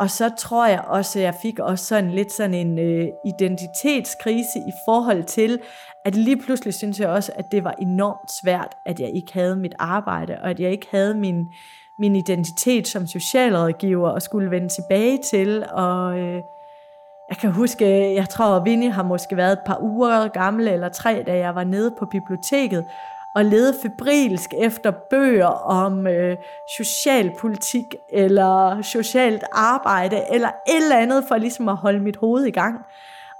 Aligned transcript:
Og 0.00 0.10
så 0.10 0.30
tror 0.38 0.66
jeg 0.66 0.84
også, 0.86 1.18
at 1.18 1.24
jeg 1.24 1.34
fik 1.34 1.58
også 1.58 1.84
sådan 1.84 2.10
lidt 2.10 2.32
sådan 2.32 2.54
en 2.54 2.78
øh, 2.78 3.08
identitetskrise 3.26 4.58
i 4.58 4.72
forhold 4.84 5.24
til, 5.24 5.58
at 6.04 6.14
lige 6.14 6.36
pludselig 6.36 6.74
synes 6.74 7.00
jeg 7.00 7.08
også, 7.08 7.32
at 7.34 7.52
det 7.52 7.64
var 7.64 7.74
enormt 7.80 8.30
svært, 8.42 8.74
at 8.86 9.00
jeg 9.00 9.10
ikke 9.10 9.32
havde 9.32 9.56
mit 9.56 9.74
arbejde, 9.78 10.38
og 10.42 10.50
at 10.50 10.60
jeg 10.60 10.70
ikke 10.70 10.86
havde 10.90 11.14
min, 11.14 11.46
min 11.98 12.16
identitet 12.16 12.88
som 12.88 13.06
socialrådgiver 13.06 14.08
og 14.08 14.22
skulle 14.22 14.50
vende 14.50 14.68
tilbage 14.68 15.18
til. 15.18 15.64
Og 15.72 16.18
øh, 16.18 16.42
jeg 17.28 17.36
kan 17.40 17.50
huske, 17.50 18.14
jeg 18.14 18.28
tror, 18.28 18.56
at 18.56 18.64
Vinnie 18.64 18.90
har 18.90 19.02
måske 19.02 19.36
været 19.36 19.52
et 19.52 19.62
par 19.66 19.78
uger 19.80 20.28
gammel 20.28 20.68
eller 20.68 20.88
tre, 20.88 21.24
da 21.26 21.36
jeg 21.36 21.54
var 21.54 21.64
nede 21.64 21.94
på 21.98 22.06
biblioteket, 22.06 22.84
og 23.36 23.44
lede 23.44 23.74
febrilsk 23.82 24.54
efter 24.58 24.90
bøger 25.10 25.46
om 25.46 26.06
øh, 26.06 26.36
socialpolitik 26.76 27.94
eller 28.12 28.82
socialt 28.82 29.44
arbejde 29.52 30.22
eller 30.32 30.48
et 30.48 30.76
eller 30.76 30.96
andet 30.96 31.24
for 31.28 31.36
ligesom 31.36 31.68
at 31.68 31.76
holde 31.76 32.00
mit 32.00 32.16
hoved 32.16 32.44
i 32.44 32.50
gang. 32.50 32.74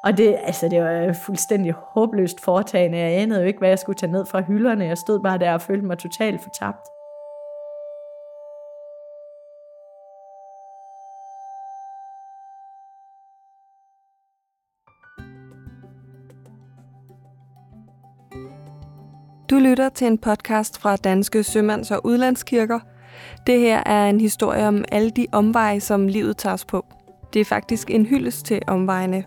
Og 0.04 0.16
det, 0.16 0.36
altså, 0.42 0.68
det 0.68 0.82
var 0.82 1.12
fuldstændig 1.12 1.72
håbløst 1.72 2.40
foretagende. 2.40 2.98
Jeg 2.98 3.12
anede 3.12 3.40
jo 3.40 3.46
ikke, 3.46 3.58
hvad 3.58 3.68
jeg 3.68 3.78
skulle 3.78 3.96
tage 3.96 4.12
ned 4.12 4.26
fra 4.26 4.40
hylderne. 4.40 4.84
Jeg 4.84 4.98
stod 4.98 5.20
bare 5.20 5.38
der 5.38 5.52
og 5.52 5.60
følte 5.60 5.86
mig 5.86 5.98
totalt 5.98 6.42
fortabt. 6.42 6.86
Du 19.50 19.58
lytter 19.58 19.88
til 19.88 20.06
en 20.06 20.18
podcast 20.18 20.78
fra 20.78 20.96
Danske 20.96 21.42
Sømands- 21.42 21.90
og 21.90 22.06
Udlandskirker. 22.06 22.80
Det 23.46 23.60
her 23.60 23.82
er 23.86 24.08
en 24.08 24.20
historie 24.20 24.68
om 24.68 24.84
alle 24.92 25.10
de 25.10 25.26
omveje, 25.32 25.80
som 25.80 26.08
livet 26.08 26.36
tager 26.36 26.54
os 26.54 26.64
på. 26.64 26.86
Det 27.32 27.40
er 27.40 27.44
faktisk 27.44 27.90
en 27.90 28.06
hyldest 28.06 28.46
til 28.46 28.62
omvejene. 28.66 29.24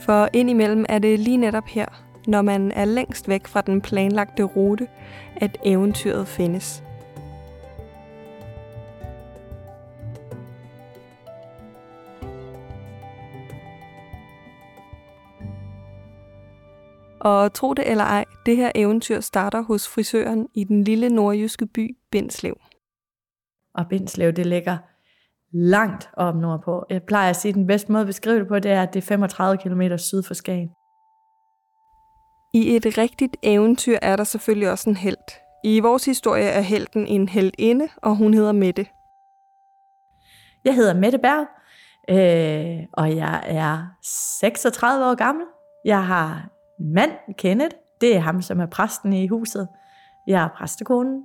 For 0.00 0.28
indimellem 0.32 0.84
er 0.88 0.98
det 0.98 1.18
lige 1.18 1.36
netop 1.36 1.66
her, 1.68 1.86
når 2.26 2.42
man 2.42 2.72
er 2.72 2.84
længst 2.84 3.28
væk 3.28 3.46
fra 3.46 3.60
den 3.60 3.80
planlagte 3.80 4.42
rute, 4.42 4.88
at 5.36 5.58
eventyret 5.64 6.28
findes. 6.28 6.82
Og 17.24 17.54
tro 17.54 17.74
det 17.74 17.90
eller 17.90 18.04
ej, 18.04 18.24
det 18.46 18.56
her 18.56 18.72
eventyr 18.74 19.20
starter 19.20 19.62
hos 19.62 19.88
frisøren 19.88 20.48
i 20.54 20.64
den 20.64 20.84
lille 20.84 21.08
nordjyske 21.08 21.66
by 21.66 21.96
Bindslev. 22.10 22.56
Og 23.74 23.86
Bindslev, 23.88 24.32
det 24.32 24.46
ligger 24.46 24.78
langt 25.52 26.10
op 26.16 26.36
nordpå. 26.36 26.84
Jeg 26.90 27.02
plejer 27.02 27.30
at 27.30 27.36
sige, 27.36 27.50
at 27.50 27.54
den 27.54 27.66
bedste 27.66 27.92
måde 27.92 28.00
at 28.00 28.06
beskrive 28.06 28.38
det 28.38 28.48
på, 28.48 28.58
det 28.58 28.70
er, 28.70 28.82
at 28.82 28.94
det 28.94 29.02
er 29.02 29.06
35 29.06 29.58
km 29.58 29.96
syd 29.96 30.22
for 30.22 30.34
Skagen. 30.34 30.70
I 32.54 32.76
et 32.76 32.98
rigtigt 32.98 33.36
eventyr 33.42 33.98
er 34.02 34.16
der 34.16 34.24
selvfølgelig 34.24 34.70
også 34.70 34.90
en 34.90 34.96
held. 34.96 35.40
I 35.64 35.80
vores 35.80 36.04
historie 36.04 36.44
er 36.44 36.60
helten 36.60 37.06
en 37.06 37.28
heldinde, 37.28 37.88
og 37.96 38.16
hun 38.16 38.34
hedder 38.34 38.52
Mette. 38.52 38.86
Jeg 40.64 40.74
hedder 40.74 40.94
Mette 40.94 41.18
Berg, 41.18 41.46
øh, 42.10 42.86
og 42.92 43.16
jeg 43.16 43.42
er 43.46 43.86
36 44.02 45.06
år 45.06 45.14
gammel. 45.14 45.46
Jeg 45.84 46.06
har 46.06 46.51
mand, 46.82 47.12
Kenneth, 47.38 47.76
det 48.00 48.16
er 48.16 48.20
ham, 48.20 48.42
som 48.42 48.60
er 48.60 48.66
præsten 48.66 49.12
i 49.12 49.26
huset. 49.26 49.68
Jeg 50.26 50.44
er 50.44 50.48
præstekonen. 50.56 51.24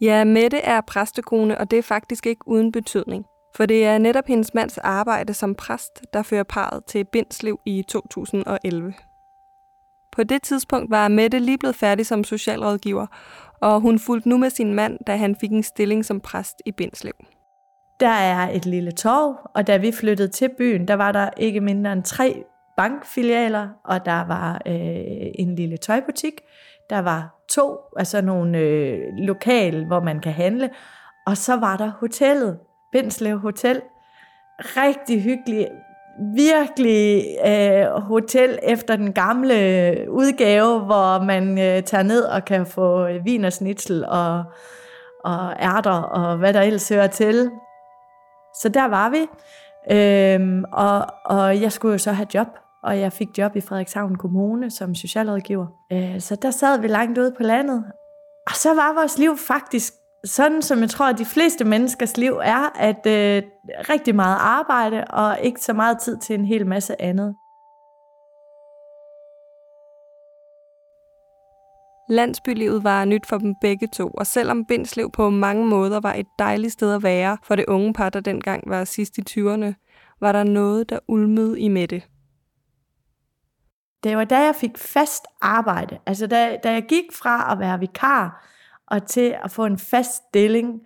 Ja, 0.00 0.24
Mette 0.24 0.58
er 0.58 0.80
præstekone, 0.80 1.58
og 1.58 1.70
det 1.70 1.78
er 1.78 1.82
faktisk 1.82 2.26
ikke 2.26 2.48
uden 2.48 2.72
betydning. 2.72 3.24
For 3.56 3.66
det 3.66 3.84
er 3.86 3.98
netop 3.98 4.26
hendes 4.26 4.54
mands 4.54 4.78
arbejde 4.78 5.34
som 5.34 5.54
præst, 5.54 6.02
der 6.12 6.22
fører 6.22 6.42
parret 6.42 6.84
til 6.84 7.04
Bindslev 7.04 7.60
i 7.66 7.84
2011. 7.88 8.94
På 10.12 10.22
det 10.22 10.42
tidspunkt 10.42 10.90
var 10.90 11.08
Mette 11.08 11.38
lige 11.38 11.58
blevet 11.58 11.76
færdig 11.76 12.06
som 12.06 12.24
socialrådgiver, 12.24 13.06
og 13.60 13.80
hun 13.80 13.98
fulgte 13.98 14.28
nu 14.28 14.38
med 14.38 14.50
sin 14.50 14.74
mand, 14.74 14.98
da 15.06 15.16
han 15.16 15.36
fik 15.36 15.50
en 15.50 15.62
stilling 15.62 16.04
som 16.04 16.20
præst 16.20 16.62
i 16.66 16.72
Bindslev. 16.72 17.14
Der 18.00 18.08
er 18.08 18.50
et 18.50 18.66
lille 18.66 18.92
torv, 18.92 19.50
og 19.54 19.66
da 19.66 19.76
vi 19.76 19.92
flyttede 19.92 20.28
til 20.28 20.50
byen, 20.58 20.88
der 20.88 20.94
var 20.94 21.12
der 21.12 21.30
ikke 21.36 21.60
mindre 21.60 21.92
end 21.92 22.02
tre 22.02 22.44
bankfilialer, 22.76 23.68
og 23.84 24.04
der 24.04 24.26
var 24.26 24.62
øh, 24.66 25.30
en 25.34 25.56
lille 25.56 25.76
tøjbutik. 25.76 26.40
Der 26.90 26.98
var 26.98 27.42
to, 27.48 27.78
altså 27.96 28.20
nogle 28.20 28.58
øh, 28.58 28.98
lokal, 29.18 29.86
hvor 29.86 30.00
man 30.00 30.20
kan 30.20 30.32
handle. 30.32 30.70
Og 31.26 31.36
så 31.36 31.56
var 31.56 31.76
der 31.76 31.92
hotellet, 32.00 32.58
Bindslev 32.92 33.38
Hotel. 33.38 33.82
Rigtig 34.58 35.22
hyggelig, 35.22 35.68
virkelig 36.36 37.24
øh, 37.46 38.02
hotel 38.02 38.58
efter 38.62 38.96
den 38.96 39.12
gamle 39.12 39.60
øh, 39.60 40.10
udgave, 40.10 40.80
hvor 40.80 41.24
man 41.24 41.58
øh, 41.58 41.82
tager 41.82 42.02
ned 42.02 42.22
og 42.22 42.44
kan 42.44 42.66
få 42.66 43.06
øh, 43.06 43.24
vin 43.24 43.44
og 43.44 43.52
snitsel 43.52 44.04
og, 44.04 44.44
og 45.24 45.52
ærter 45.60 46.00
og 46.02 46.36
hvad 46.36 46.52
der 46.52 46.62
ellers 46.62 46.88
hører 46.88 47.06
til. 47.06 47.50
Så 48.60 48.68
der 48.68 48.84
var 48.84 49.08
vi. 49.08 49.26
Øhm, 49.90 50.64
og, 50.72 51.06
og 51.24 51.60
jeg 51.60 51.72
skulle 51.72 51.92
jo 51.92 51.98
så 51.98 52.12
have 52.12 52.26
job 52.34 52.48
og 52.86 52.98
jeg 53.00 53.12
fik 53.12 53.38
job 53.38 53.56
i 53.56 53.60
Frederikshavn 53.60 54.16
Kommune 54.16 54.70
som 54.70 54.94
socialrådgiver. 54.94 55.66
Øh, 55.92 56.20
så 56.20 56.36
der 56.36 56.50
sad 56.50 56.80
vi 56.80 56.88
langt 56.88 57.18
ude 57.18 57.34
på 57.36 57.42
landet. 57.42 57.84
Og 58.46 58.54
så 58.54 58.74
var 58.74 58.94
vores 58.94 59.18
liv 59.18 59.36
faktisk 59.36 59.92
sådan, 60.24 60.62
som 60.62 60.80
jeg 60.80 60.90
tror, 60.90 61.06
at 61.06 61.18
de 61.18 61.24
fleste 61.24 61.64
menneskers 61.64 62.16
liv 62.16 62.32
er, 62.42 62.78
at 62.78 63.06
øh, 63.06 63.42
rigtig 63.68 64.14
meget 64.14 64.36
arbejde 64.40 65.04
og 65.04 65.38
ikke 65.42 65.60
så 65.60 65.72
meget 65.72 65.98
tid 65.98 66.16
til 66.18 66.34
en 66.34 66.44
hel 66.44 66.66
masse 66.66 67.02
andet. 67.02 67.34
Landsbylivet 72.08 72.84
var 72.84 73.04
nyt 73.04 73.26
for 73.26 73.38
dem 73.38 73.54
begge 73.60 73.88
to, 73.92 74.08
og 74.08 74.26
selvom 74.26 74.64
Bindslev 74.64 75.10
på 75.12 75.30
mange 75.30 75.66
måder 75.66 76.00
var 76.00 76.14
et 76.14 76.26
dejligt 76.38 76.72
sted 76.72 76.94
at 76.94 77.02
være 77.02 77.38
for 77.42 77.56
det 77.56 77.64
unge 77.68 77.92
par, 77.92 78.10
der 78.10 78.20
dengang 78.20 78.62
var 78.66 78.84
sidst 78.84 79.18
i 79.18 79.20
20'erne, 79.30 79.72
var 80.20 80.32
der 80.32 80.44
noget, 80.44 80.90
der 80.90 80.98
ulmede 81.08 81.60
i 81.60 81.68
Mette 81.68 82.02
det 84.04 84.16
var 84.16 84.24
da 84.24 84.38
jeg 84.38 84.54
fik 84.54 84.78
fast 84.78 85.26
arbejde, 85.40 85.98
altså 86.06 86.26
da, 86.26 86.56
da 86.62 86.72
jeg 86.72 86.86
gik 86.88 87.12
fra 87.12 87.52
at 87.52 87.58
være 87.58 87.80
vikar 87.80 88.46
og 88.86 89.06
til 89.06 89.36
at 89.44 89.50
få 89.50 89.64
en 89.64 89.78
fast 89.78 90.22
stilling, 90.28 90.80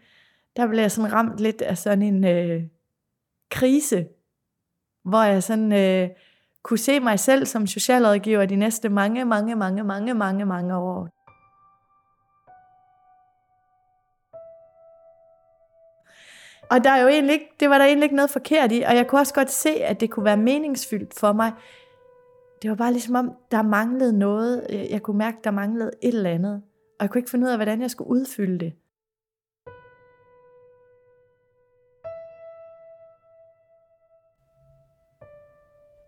der 0.57 0.67
blev 0.67 0.81
jeg 0.81 0.91
sådan 0.91 1.13
ramt 1.13 1.39
lidt 1.39 1.63
af 1.63 1.79
sådan 1.79 2.03
en 2.03 2.25
øh, 2.25 2.63
krise, 3.51 4.07
hvor 5.05 5.23
jeg 5.23 5.43
sådan 5.43 5.73
øh, 5.73 6.09
kunne 6.63 6.79
se 6.79 7.01
mig 7.01 7.19
selv 7.19 7.47
som 7.47 7.67
socialrådgiver 7.67 8.47
de 8.47 8.57
næste 8.57 8.89
mange, 8.89 9.25
mange, 9.25 9.57
mange, 9.57 9.85
mange, 9.85 10.15
mange, 10.15 10.45
mange 10.45 10.77
år. 10.77 11.09
Og 16.71 16.85
der 16.85 16.91
er 16.91 17.03
jo 17.03 17.09
egentlig 17.09 17.33
ikke, 17.33 17.57
det 17.61 17.71
var 17.71 17.79
der 17.79 17.85
egentlig 17.85 18.05
ikke 18.05 18.17
noget 18.17 18.31
forkert 18.31 18.73
i, 18.73 18.81
og 18.81 18.97
jeg 18.97 19.07
kunne 19.07 19.21
også 19.21 19.35
godt 19.35 19.51
se, 19.51 19.71
at 19.71 20.01
det 20.01 20.11
kunne 20.11 20.25
være 20.25 20.37
meningsfyldt 20.37 21.21
for 21.21 21.33
mig, 21.33 21.53
det 22.63 22.71
var 22.71 22.77
bare 22.77 22.93
ligesom 22.93 23.15
om, 23.15 23.33
der 23.51 23.63
manglede 23.63 24.19
noget. 24.19 24.67
Jeg 24.91 25.03
kunne 25.03 25.19
mærke, 25.19 25.39
der 25.45 25.51
manglede 25.51 25.91
et 26.03 26.15
eller 26.15 26.31
andet. 26.31 26.63
Og 26.99 27.03
jeg 27.05 27.11
kunne 27.11 27.19
ikke 27.19 27.31
finde 27.31 27.47
ud 27.47 27.51
af, 27.51 27.59
hvordan 27.59 27.81
jeg 27.81 27.91
skulle 27.91 28.11
udfylde 28.11 28.59
det. 28.59 28.73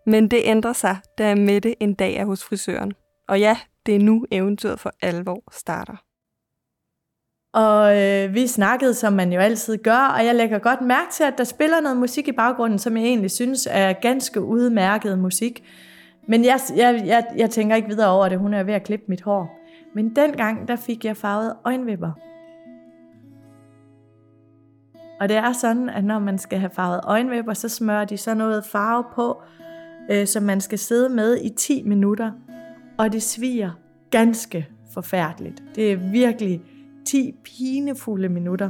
Men 0.05 0.27
det 0.31 0.41
ændrer 0.43 0.73
sig, 0.73 0.97
da 1.17 1.35
Mette 1.35 1.83
en 1.83 1.93
dag 1.93 2.15
er 2.15 2.25
hos 2.25 2.43
frisøren. 2.43 2.93
Og 3.27 3.39
ja, 3.39 3.57
det 3.85 3.95
er 3.95 3.99
nu 3.99 4.25
eventyret 4.31 4.79
for 4.79 4.91
alvor 5.01 5.43
starter. 5.51 6.03
Og 7.53 8.01
øh, 8.01 8.33
vi 8.33 8.47
snakkede, 8.47 8.93
som 8.93 9.13
man 9.13 9.33
jo 9.33 9.39
altid 9.39 9.77
gør, 9.77 10.13
og 10.17 10.25
jeg 10.25 10.35
lægger 10.35 10.59
godt 10.59 10.81
mærke 10.81 11.11
til, 11.11 11.23
at 11.23 11.33
der 11.37 11.43
spiller 11.43 11.81
noget 11.81 11.97
musik 11.97 12.27
i 12.27 12.31
baggrunden, 12.31 12.79
som 12.79 12.97
jeg 12.97 13.05
egentlig 13.05 13.31
synes 13.31 13.67
er 13.71 13.93
ganske 13.93 14.41
udmærket 14.41 15.19
musik. 15.19 15.63
Men 16.27 16.45
jeg, 16.45 16.59
jeg, 16.75 17.03
jeg, 17.05 17.25
jeg 17.37 17.49
tænker 17.49 17.75
ikke 17.75 17.87
videre 17.87 18.09
over 18.09 18.29
det. 18.29 18.39
Hun 18.39 18.53
er 18.53 18.63
ved 18.63 18.73
at 18.73 18.83
klippe 18.83 19.05
mit 19.07 19.21
hår. 19.21 19.59
Men 19.93 20.15
dengang, 20.15 20.67
der 20.67 20.75
fik 20.75 21.05
jeg 21.05 21.17
farvet 21.17 21.55
øjenvipper. 21.65 22.11
Og 25.19 25.29
det 25.29 25.37
er 25.37 25.53
sådan, 25.53 25.89
at 25.89 26.03
når 26.03 26.19
man 26.19 26.37
skal 26.37 26.59
have 26.59 26.69
farvet 26.69 27.01
øjenvipper, 27.03 27.53
så 27.53 27.69
smører 27.69 28.05
de 28.05 28.17
så 28.17 28.33
noget 28.33 28.65
farve 28.65 29.03
på, 29.15 29.41
øh, 30.11 30.27
som 30.27 30.43
man 30.43 30.61
skal 30.61 30.79
sidde 30.79 31.09
med 31.09 31.37
i 31.41 31.49
10 31.49 31.83
minutter. 31.83 32.31
Og 32.97 33.13
det 33.13 33.23
sviger 33.23 33.71
ganske 34.11 34.67
forfærdeligt. 34.93 35.63
Det 35.75 35.91
er 35.91 36.11
virkelig 36.11 36.61
10 37.05 37.35
pinefulde 37.43 38.29
minutter. 38.29 38.69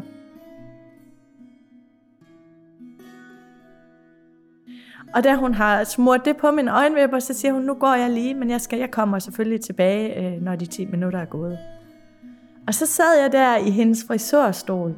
Og 5.13 5.23
da 5.23 5.35
hun 5.35 5.53
har 5.53 5.83
smurt 5.83 6.25
det 6.25 6.37
på 6.37 6.51
min 6.51 6.67
øjenvipper, 6.67 7.19
så 7.19 7.33
siger 7.33 7.53
hun, 7.53 7.63
nu 7.63 7.73
går 7.73 7.95
jeg 7.95 8.09
lige, 8.09 8.33
men 8.33 8.49
jeg, 8.49 8.61
skal, 8.61 8.79
jeg 8.79 8.91
kommer 8.91 9.19
selvfølgelig 9.19 9.61
tilbage, 9.61 10.19
øh, 10.19 10.41
når 10.41 10.55
de 10.55 10.65
10 10.65 10.85
minutter 10.85 11.19
er 11.19 11.25
gået. 11.25 11.57
Og 12.67 12.73
så 12.73 12.85
sad 12.85 13.21
jeg 13.21 13.31
der 13.31 13.57
i 13.57 13.69
hendes 13.69 14.05
frisørstol, 14.07 14.95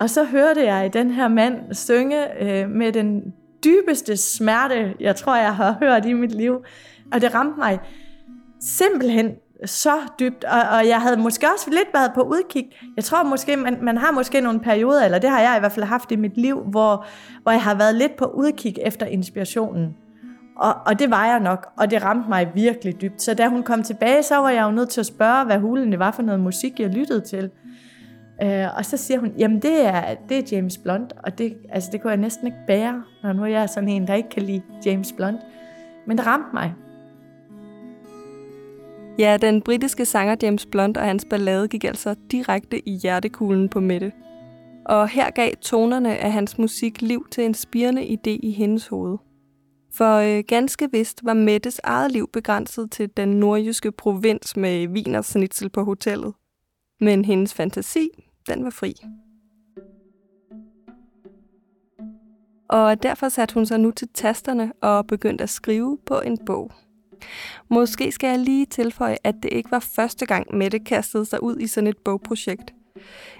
Og 0.00 0.10
så 0.10 0.24
hørte 0.24 0.64
jeg 0.64 0.92
den 0.92 1.10
her 1.10 1.28
mand 1.28 1.74
synge 1.74 2.42
øh, 2.42 2.70
med 2.70 2.92
den 2.92 3.34
dybeste 3.64 4.16
smerte, 4.16 4.94
jeg 5.00 5.16
tror, 5.16 5.36
jeg 5.36 5.56
har 5.56 5.76
hørt 5.80 6.06
i 6.06 6.12
mit 6.12 6.34
liv. 6.34 6.64
Og 7.12 7.20
det 7.20 7.34
ramte 7.34 7.58
mig 7.58 7.80
simpelthen 8.60 9.30
så 9.66 9.92
dybt, 10.20 10.44
og, 10.44 10.60
og 10.78 10.88
jeg 10.88 11.00
havde 11.00 11.16
måske 11.16 11.46
også 11.54 11.70
lidt 11.70 11.88
været 11.94 12.10
på 12.14 12.20
udkig. 12.22 12.70
Jeg 12.96 13.04
tror 13.04 13.22
måske, 13.22 13.56
man, 13.56 13.78
man 13.82 13.98
har 13.98 14.12
måske 14.12 14.40
nogle 14.40 14.60
perioder, 14.60 15.04
eller 15.04 15.18
det 15.18 15.30
har 15.30 15.40
jeg 15.40 15.54
i 15.56 15.60
hvert 15.60 15.72
fald 15.72 15.86
haft 15.86 16.12
i 16.12 16.16
mit 16.16 16.36
liv, 16.36 16.62
hvor, 16.62 17.06
hvor 17.42 17.52
jeg 17.52 17.62
har 17.62 17.74
været 17.74 17.94
lidt 17.94 18.16
på 18.16 18.24
udkig 18.24 18.78
efter 18.82 19.06
inspirationen. 19.06 19.96
Og, 20.56 20.74
og 20.86 20.98
det 20.98 21.10
var 21.10 21.26
jeg 21.26 21.40
nok, 21.40 21.66
og 21.76 21.90
det 21.90 22.02
ramte 22.04 22.28
mig 22.28 22.50
virkelig 22.54 23.00
dybt. 23.00 23.22
Så 23.22 23.34
da 23.34 23.48
hun 23.48 23.62
kom 23.62 23.82
tilbage, 23.82 24.22
så 24.22 24.36
var 24.36 24.50
jeg 24.50 24.62
jo 24.62 24.70
nødt 24.70 24.88
til 24.88 25.00
at 25.00 25.06
spørge, 25.06 25.44
hvad 25.44 25.58
hulen 25.58 25.90
det 25.90 25.98
var 25.98 26.10
for 26.10 26.22
noget 26.22 26.40
musik, 26.40 26.80
jeg 26.80 26.88
lyttede 26.88 27.20
til. 27.20 27.50
Øh, 28.42 28.66
og 28.76 28.84
så 28.84 28.96
siger 28.96 29.20
hun, 29.20 29.32
jamen 29.38 29.62
det 29.62 29.86
er, 29.86 30.14
det 30.28 30.38
er 30.38 30.56
James 30.56 30.78
Blunt, 30.78 31.12
og 31.24 31.38
det, 31.38 31.56
altså 31.72 31.88
det 31.92 32.02
kunne 32.02 32.10
jeg 32.10 32.20
næsten 32.20 32.46
ikke 32.46 32.58
bære, 32.66 33.02
når 33.22 33.32
nu 33.32 33.44
jeg 33.44 33.62
er 33.62 33.66
sådan 33.66 33.88
en, 33.88 34.06
der 34.06 34.14
ikke 34.14 34.28
kan 34.28 34.42
lide 34.42 34.62
James 34.86 35.12
Blunt. 35.12 35.40
Men 36.06 36.18
det 36.18 36.26
ramte 36.26 36.48
mig. 36.52 36.74
Ja, 39.18 39.36
den 39.36 39.62
britiske 39.62 40.04
sanger 40.04 40.36
James 40.42 40.66
Blunt 40.66 40.96
og 40.96 41.04
hans 41.04 41.26
ballade 41.30 41.68
gik 41.68 41.84
altså 41.84 42.14
direkte 42.30 42.88
i 42.88 42.98
hjertekuglen 43.02 43.68
på 43.68 43.80
Mette. 43.80 44.12
Og 44.86 45.08
her 45.08 45.30
gav 45.30 45.52
tonerne 45.60 46.16
af 46.18 46.32
hans 46.32 46.58
musik 46.58 47.02
liv 47.02 47.26
til 47.30 47.44
en 47.44 47.54
spirende 47.54 48.02
idé 48.02 48.30
i 48.42 48.50
hendes 48.50 48.86
hoved. 48.86 49.18
For 49.94 50.16
øh, 50.16 50.44
ganske 50.48 50.88
vist 50.92 51.24
var 51.24 51.34
Mettes 51.34 51.80
eget 51.84 52.12
liv 52.12 52.28
begrænset 52.32 52.90
til 52.90 53.10
den 53.16 53.28
nordjyske 53.28 53.92
provins 53.92 54.56
med 54.56 54.88
vin 54.88 55.14
og 55.14 55.24
snitsel 55.24 55.70
på 55.70 55.84
hotellet. 55.84 56.34
Men 57.00 57.24
hendes 57.24 57.54
fantasi, 57.54 58.08
den 58.48 58.64
var 58.64 58.70
fri. 58.70 58.94
Og 62.68 63.02
derfor 63.02 63.28
satte 63.28 63.54
hun 63.54 63.66
sig 63.66 63.80
nu 63.80 63.90
til 63.90 64.08
tasterne 64.14 64.72
og 64.80 65.06
begyndte 65.06 65.42
at 65.42 65.50
skrive 65.50 65.98
på 66.06 66.20
en 66.20 66.38
bog. 66.46 66.72
Måske 67.68 68.12
skal 68.12 68.28
jeg 68.28 68.38
lige 68.38 68.66
tilføje, 68.66 69.16
at 69.24 69.34
det 69.42 69.52
ikke 69.52 69.70
var 69.70 69.78
første 69.78 70.26
gang 70.26 70.56
Mette 70.56 70.78
kastede 70.78 71.24
sig 71.24 71.42
ud 71.42 71.56
i 71.56 71.66
sådan 71.66 71.88
et 71.88 71.96
bogprojekt. 72.04 72.74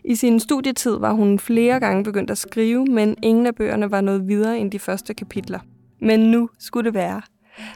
I 0.04 0.14
sin 0.14 0.40
studietid 0.40 0.96
var 0.98 1.12
hun 1.12 1.38
flere 1.38 1.80
gange 1.80 2.04
begyndt 2.04 2.30
at 2.30 2.38
skrive, 2.38 2.86
men 2.86 3.16
ingen 3.22 3.46
af 3.46 3.54
bøgerne 3.54 3.90
var 3.90 4.00
noget 4.00 4.28
videre 4.28 4.58
end 4.58 4.70
de 4.70 4.78
første 4.78 5.14
kapitler. 5.14 5.58
Men 6.00 6.20
nu 6.20 6.48
skulle 6.58 6.84
det 6.84 6.94
være. 6.94 7.22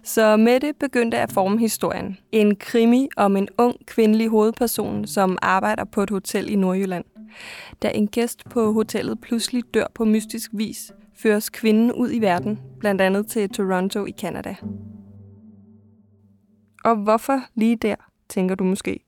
Så 0.05 0.37
Mette 0.37 0.72
begyndte 0.81 1.19
at 1.19 1.32
forme 1.32 1.58
historien. 1.58 2.19
En 2.32 2.56
krimi 2.56 3.08
om 3.16 3.37
en 3.37 3.49
ung 3.58 3.76
kvindelig 3.87 4.28
hovedperson, 4.28 5.06
som 5.06 5.38
arbejder 5.43 5.84
på 5.84 6.02
et 6.02 6.11
hotel 6.11 6.50
i 6.50 6.56
Nordjylland. 6.56 7.04
Da 7.82 7.90
en 7.94 8.08
gæst 8.08 8.44
på 8.50 8.72
hotellet 8.72 9.20
pludselig 9.20 9.62
dør 9.75 9.87
på 9.94 10.04
mystisk 10.04 10.50
vis, 10.54 10.93
føres 11.16 11.50
kvinden 11.50 11.93
ud 11.93 12.12
i 12.12 12.19
verden, 12.19 12.58
blandt 12.81 13.00
andet 13.00 13.26
til 13.26 13.49
Toronto 13.49 14.06
i 14.06 14.12
Canada. 14.20 14.54
Og 16.84 16.96
hvorfor 16.96 17.40
lige 17.54 17.76
der, 17.76 17.96
tænker 18.28 18.54
du 18.54 18.64
måske? 18.64 19.04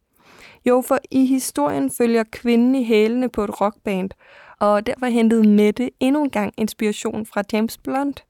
Jo, 0.66 0.80
for 0.80 0.98
i 1.10 1.26
historien 1.26 1.90
følger 1.90 2.24
kvinden 2.32 2.74
i 2.74 2.84
hælene 2.84 3.28
på 3.28 3.44
et 3.44 3.60
rockband, 3.60 4.10
og 4.58 4.86
derfor 4.86 5.06
hentede 5.06 5.48
Mette 5.48 5.90
endnu 6.00 6.22
en 6.24 6.30
gang 6.30 6.54
inspiration 6.56 7.26
fra 7.26 7.42
James 7.52 7.78
Blunt. 7.78 8.24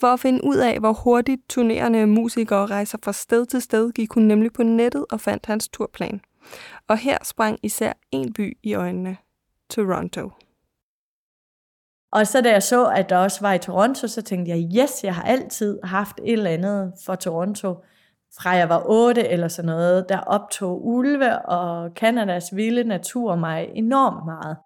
For 0.00 0.06
at 0.06 0.20
finde 0.20 0.44
ud 0.44 0.56
af, 0.56 0.78
hvor 0.78 0.92
hurtigt 0.92 1.40
turnerende 1.48 2.06
musikere 2.06 2.66
rejser 2.66 2.98
fra 3.04 3.12
sted 3.12 3.46
til 3.46 3.62
sted, 3.62 3.92
gik 3.92 4.12
hun 4.12 4.22
nemlig 4.22 4.52
på 4.52 4.62
nettet 4.62 5.06
og 5.10 5.20
fandt 5.20 5.46
hans 5.46 5.68
turplan. 5.68 6.20
Og 6.88 6.98
her 6.98 7.18
sprang 7.24 7.58
især 7.62 7.92
en 8.10 8.32
by 8.32 8.58
i 8.62 8.74
øjnene. 8.74 9.16
Toronto. 9.70 10.30
Og 12.12 12.26
så 12.26 12.40
da 12.40 12.52
jeg 12.52 12.62
så, 12.62 12.86
at 12.86 13.08
der 13.08 13.16
også 13.16 13.40
var 13.40 13.52
i 13.52 13.58
Toronto, 13.58 14.08
så 14.08 14.22
tænkte 14.22 14.50
jeg, 14.50 14.82
yes, 14.82 15.04
jeg 15.04 15.14
har 15.14 15.22
altid 15.22 15.78
haft 15.84 16.20
et 16.24 16.32
eller 16.32 16.50
andet 16.50 16.92
for 17.04 17.14
Toronto 17.14 17.74
fra 18.40 18.50
jeg 18.50 18.68
var 18.68 18.82
8 18.86 19.28
eller 19.28 19.48
sådan 19.48 19.66
noget, 19.66 20.08
der 20.08 20.18
optog 20.18 20.86
ulve 20.86 21.38
og 21.38 21.94
Kanadas 21.94 22.56
vilde 22.56 22.84
natur 22.84 23.36
mig 23.36 23.68
enormt 23.74 24.24
meget. 24.24 24.56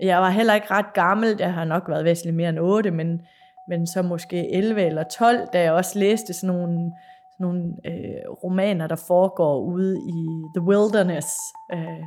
Jeg 0.00 0.20
var 0.20 0.30
heller 0.30 0.54
ikke 0.54 0.70
ret 0.70 0.92
gammel, 0.94 1.36
jeg 1.38 1.54
har 1.54 1.64
nok 1.64 1.88
været 1.88 2.04
væsentligt 2.04 2.36
mere 2.36 2.48
end 2.48 2.58
8, 2.58 2.90
men, 2.90 3.20
men 3.68 3.86
så 3.86 4.02
måske 4.02 4.54
11 4.54 4.82
eller 4.82 5.02
12, 5.02 5.48
da 5.52 5.62
jeg 5.62 5.72
også 5.72 5.98
læste 5.98 6.32
sådan 6.32 6.56
nogle, 6.56 6.92
sådan 7.32 7.46
nogle 7.46 7.74
øh, 7.86 8.30
romaner, 8.44 8.86
der 8.86 8.96
foregår 9.06 9.60
ude 9.60 9.98
i 9.98 10.20
The 10.56 10.66
Wilderness. 10.68 11.28
Øh, 11.72 12.04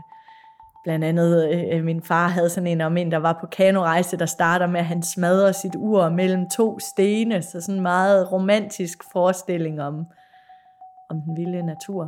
Blandt 0.85 1.05
andet 1.05 1.49
øh, 1.71 1.83
min 1.83 2.01
far 2.03 2.27
havde 2.27 2.49
sådan 2.49 2.67
en 2.67 2.81
om 2.81 2.97
en, 2.97 3.11
der 3.11 3.17
var 3.17 3.37
på 3.41 3.47
kanorejse, 3.47 4.17
der 4.17 4.25
starter 4.25 4.67
med, 4.67 4.79
at 4.79 4.85
han 4.85 5.03
smadrer 5.03 5.51
sit 5.51 5.75
ur 5.75 6.09
mellem 6.09 6.49
to 6.49 6.79
stene. 6.79 7.41
Så 7.41 7.61
sådan 7.61 7.75
en 7.75 7.81
meget 7.81 8.31
romantisk 8.31 8.97
forestilling 9.11 9.81
om, 9.81 10.05
om 11.09 11.21
den 11.21 11.37
vilde 11.37 11.65
natur. 11.65 12.03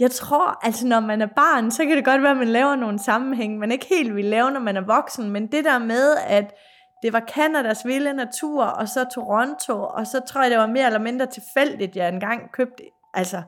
Jeg 0.00 0.10
tror, 0.10 0.66
altså 0.66 0.86
når 0.86 1.00
man 1.00 1.22
er 1.22 1.28
barn, 1.36 1.70
så 1.70 1.84
kan 1.84 1.96
det 1.96 2.04
godt 2.04 2.22
være, 2.22 2.30
at 2.30 2.36
man 2.36 2.48
laver 2.48 2.76
nogle 2.76 2.98
sammenhæng, 2.98 3.58
man 3.58 3.72
ikke 3.72 3.86
helt 3.98 4.14
vil 4.14 4.24
lave, 4.24 4.50
når 4.50 4.60
man 4.60 4.76
er 4.76 4.86
voksen, 4.86 5.30
men 5.30 5.46
det 5.46 5.64
der 5.64 5.78
med, 5.78 6.16
at 6.26 6.54
det 7.02 7.12
var 7.12 7.20
Kanadas 7.20 7.86
vilde 7.86 8.12
natur, 8.12 8.64
og 8.64 8.88
så 8.88 9.04
Toronto, 9.14 9.84
og 9.84 10.06
så 10.06 10.20
tror 10.28 10.42
jeg, 10.42 10.50
det 10.50 10.58
var 10.58 10.66
mere 10.66 10.86
eller 10.86 10.98
mindre 10.98 11.26
tilfældigt, 11.26 11.96
jeg 11.96 12.08
engang 12.08 12.52
købte, 12.52 12.82
altså 13.14 13.42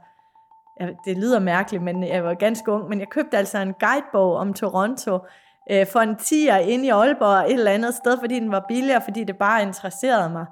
det 1.05 1.19
lyder 1.19 1.39
mærkeligt, 1.39 1.83
men 1.83 2.05
jeg 2.05 2.25
var 2.25 2.35
ganske 2.35 2.73
ung, 2.73 2.89
men 2.89 3.01
jeg 3.01 3.09
købte 3.09 3.37
altså 3.37 3.59
en 3.59 3.75
guidebog 3.75 4.37
om 4.37 4.55
Toronto 4.55 5.19
øh, 5.71 5.87
for 5.87 6.01
en 6.01 6.17
tiger 6.17 6.57
inde 6.57 6.87
i 6.87 6.89
Aalborg 6.89 7.47
et 7.47 7.53
eller 7.53 7.71
andet 7.71 7.95
sted, 7.95 8.19
fordi 8.21 8.41
den 8.41 8.53
var 8.53 8.65
billigere, 8.69 9.03
fordi 9.05 9.25
det 9.25 9.39
bare 9.39 9.63
interesserede 9.63 10.31
mig. 10.31 10.47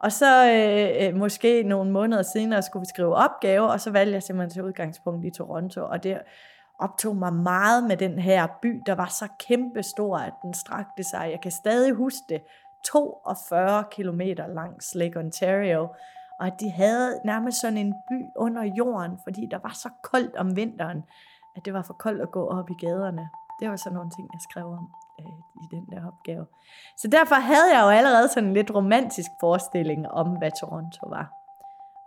Og 0.00 0.12
så 0.12 0.50
øh, 0.52 1.06
øh 1.06 1.14
måske 1.14 1.62
nogle 1.62 1.90
måneder 1.90 2.22
senere 2.22 2.62
skulle 2.62 2.80
vi 2.80 2.88
skrive 2.88 3.14
opgave, 3.14 3.70
og 3.70 3.80
så 3.80 3.90
valgte 3.90 4.14
jeg 4.14 4.22
simpelthen 4.22 4.50
til 4.50 4.62
udgangspunkt 4.62 5.26
i 5.26 5.30
Toronto, 5.30 5.84
og 5.84 6.02
det 6.02 6.18
optog 6.78 7.16
mig 7.16 7.32
meget 7.32 7.84
med 7.84 7.96
den 7.96 8.18
her 8.18 8.46
by, 8.62 8.82
der 8.86 8.94
var 8.94 9.06
så 9.06 9.28
kæmpe 9.48 9.82
stor, 9.82 10.16
at 10.16 10.32
den 10.42 10.54
strakte 10.54 11.04
sig. 11.04 11.28
Jeg 11.30 11.40
kan 11.42 11.50
stadig 11.50 11.92
huske 11.92 12.24
det. 12.28 12.40
42 12.86 13.84
kilometer 13.90 14.46
langs 14.46 14.94
Lake 14.94 15.18
Ontario, 15.18 15.88
og 16.40 16.46
at 16.46 16.60
de 16.60 16.70
havde 16.70 17.20
nærmest 17.24 17.60
sådan 17.60 17.78
en 17.78 17.94
by 18.08 18.18
under 18.36 18.62
jorden, 18.62 19.18
fordi 19.24 19.46
der 19.50 19.58
var 19.58 19.72
så 19.74 19.88
koldt 20.02 20.36
om 20.36 20.56
vinteren, 20.56 21.04
at 21.56 21.64
det 21.64 21.72
var 21.74 21.82
for 21.82 21.94
koldt 21.94 22.22
at 22.22 22.30
gå 22.30 22.46
op 22.46 22.70
i 22.70 22.74
gaderne. 22.74 23.28
Det 23.60 23.70
var 23.70 23.76
sådan 23.76 23.96
nogle 23.96 24.10
ting, 24.10 24.28
jeg 24.32 24.40
skrev 24.50 24.66
om 24.66 24.90
øh, 25.20 25.38
i 25.62 25.66
den 25.74 25.86
der 25.92 26.06
opgave. 26.06 26.46
Så 26.96 27.08
derfor 27.08 27.34
havde 27.34 27.68
jeg 27.74 27.82
jo 27.84 27.88
allerede 27.88 28.28
sådan 28.28 28.48
en 28.48 28.54
lidt 28.54 28.74
romantisk 28.74 29.30
forestilling 29.40 30.10
om, 30.10 30.28
hvad 30.38 30.50
Toronto 30.60 31.08
var. 31.08 31.32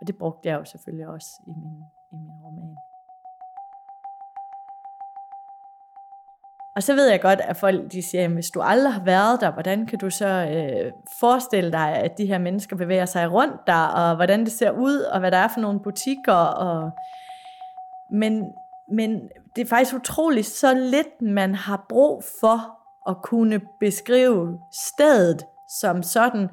Og 0.00 0.06
det 0.06 0.16
brugte 0.16 0.48
jeg 0.48 0.58
jo 0.58 0.64
selvfølgelig 0.64 1.08
også 1.08 1.30
i 1.46 1.52
min, 1.62 1.76
i 2.12 2.16
min 2.16 2.38
roman. 2.44 2.76
Og 6.76 6.82
så 6.82 6.94
ved 6.94 7.10
jeg 7.10 7.20
godt, 7.20 7.40
at 7.40 7.56
folk 7.56 7.92
de 7.92 8.02
siger, 8.02 8.24
at 8.24 8.30
hvis 8.30 8.50
du 8.50 8.60
aldrig 8.60 8.92
har 8.92 9.04
været 9.04 9.40
der, 9.40 9.52
hvordan 9.52 9.86
kan 9.86 9.98
du 9.98 10.10
så 10.10 10.26
øh, 10.26 10.92
forestille 11.20 11.72
dig, 11.72 11.88
at 11.88 12.18
de 12.18 12.26
her 12.26 12.38
mennesker 12.38 12.76
bevæger 12.76 13.06
sig 13.06 13.32
rundt 13.32 13.66
der, 13.66 13.86
og 13.86 14.16
hvordan 14.16 14.44
det 14.44 14.52
ser 14.52 14.70
ud, 14.70 14.98
og 15.00 15.20
hvad 15.20 15.30
der 15.30 15.38
er 15.38 15.48
for 15.48 15.60
nogle 15.60 15.80
butikker. 15.80 16.34
Og... 16.34 16.90
Men, 18.10 18.44
men 18.92 19.20
det 19.56 19.62
er 19.62 19.68
faktisk 19.68 19.94
utroligt 19.94 20.46
så 20.46 20.74
lidt, 20.74 21.22
man 21.22 21.54
har 21.54 21.86
brug 21.88 22.24
for 22.40 22.78
at 23.10 23.16
kunne 23.22 23.60
beskrive 23.80 24.58
stedet 24.72 25.46
som 25.80 26.02
sådan, 26.02 26.48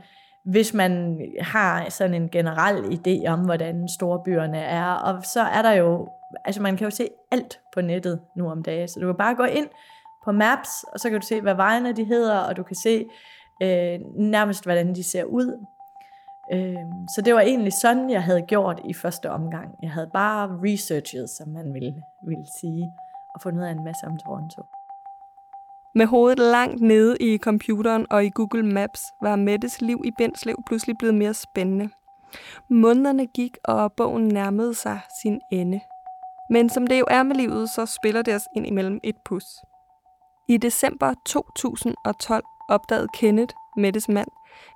hvis 0.46 0.74
man 0.74 1.22
har 1.40 1.90
sådan 1.90 2.13
en 2.13 2.30
generel 2.30 2.84
idé 2.84 3.28
om, 3.28 3.40
hvordan 3.40 3.88
storbyerne 3.88 4.60
er. 4.60 4.94
Og 4.94 5.24
så 5.24 5.42
er 5.42 5.62
der 5.62 5.72
jo, 5.72 6.10
altså 6.46 6.62
man 6.62 6.78
kan 6.78 6.86
jo 6.86 6.92
se 6.92 7.08
alt 7.32 7.60
på 7.74 7.82
nettet 7.82 8.22
nu 8.36 8.51
om 8.51 8.63
dagen, 8.63 8.88
så 8.88 9.00
du 9.00 9.06
kan 9.06 9.18
bare 9.18 9.36
gå 9.36 9.44
ind 9.44 9.68
på 10.25 10.32
Maps, 10.32 10.84
og 10.94 11.00
så 11.00 11.10
kan 11.10 11.20
du 11.20 11.28
se, 11.28 11.42
hvad 11.42 11.56
vejene 11.56 11.94
de 11.94 12.04
hedder, 12.04 12.40
og 12.40 12.58
du 12.58 12.63
kan 12.63 12.75
se 12.75 13.06
øh, 13.63 14.00
nærmest, 14.16 14.63
hvordan 14.63 14.96
de 14.96 15.04
ser 15.04 15.24
ud. 15.24 15.66
Øh, 16.54 16.75
så 17.16 17.22
det 17.25 17.34
var 17.34 17.42
egentlig 17.42 17.74
sådan, 17.74 18.10
jeg 18.10 18.24
havde 18.24 18.42
gjort 18.42 18.82
i 18.86 18.94
første 18.94 19.32
omgang. 19.32 19.70
Jeg 19.82 19.92
havde 19.92 20.10
bare 20.13 20.60
researchet, 20.63 21.30
som 21.30 21.48
man 21.50 21.74
ville, 21.74 21.94
ville 22.28 22.46
sige, 22.62 22.92
og 23.36 23.42
fundet 23.42 23.60
ud 23.60 23.66
af 23.66 23.72
en 23.72 23.84
masse 23.84 24.06
om 24.08 24.18
Toronto. 24.18 24.62
Med 25.96 26.06
hovedet 26.06 26.40
langt 26.40 26.82
nede 26.82 27.18
i 27.20 27.38
computeren 27.38 28.06
og 28.10 28.25
i 28.25 28.30
Google 28.30 28.63
Maps 28.63 29.01
var 29.22 29.36
Mettes 29.36 29.82
liv 29.82 30.01
i 30.06 30.12
Benslev 30.18 30.56
pludselig 30.68 30.96
blevet 30.98 31.16
mere 31.16 31.34
spændende. 31.34 31.90
Månederne 32.70 33.28
gik, 33.28 33.58
og 33.63 33.94
bogen 33.94 34.28
nærmede 34.28 34.74
sig 34.75 35.00
sin 35.22 35.40
ende. 35.51 35.80
Men 36.50 36.70
som 36.70 36.88
det 36.88 37.00
jo 37.00 37.06
er 37.10 37.24
med 37.24 37.36
livet, 37.36 37.70
så 37.70 37.86
spiller 37.86 38.22
det 38.22 38.36
os 38.36 38.48
ind 38.56 38.68
imellem 38.68 39.00
et 39.04 39.16
pus. 39.25 39.46
I 40.51 40.58
december 40.58 41.13
2012 41.25 42.43
opdagede 42.70 43.08
Kenneth, 43.13 43.55
Mettes 43.77 44.10
mand, 44.10 44.27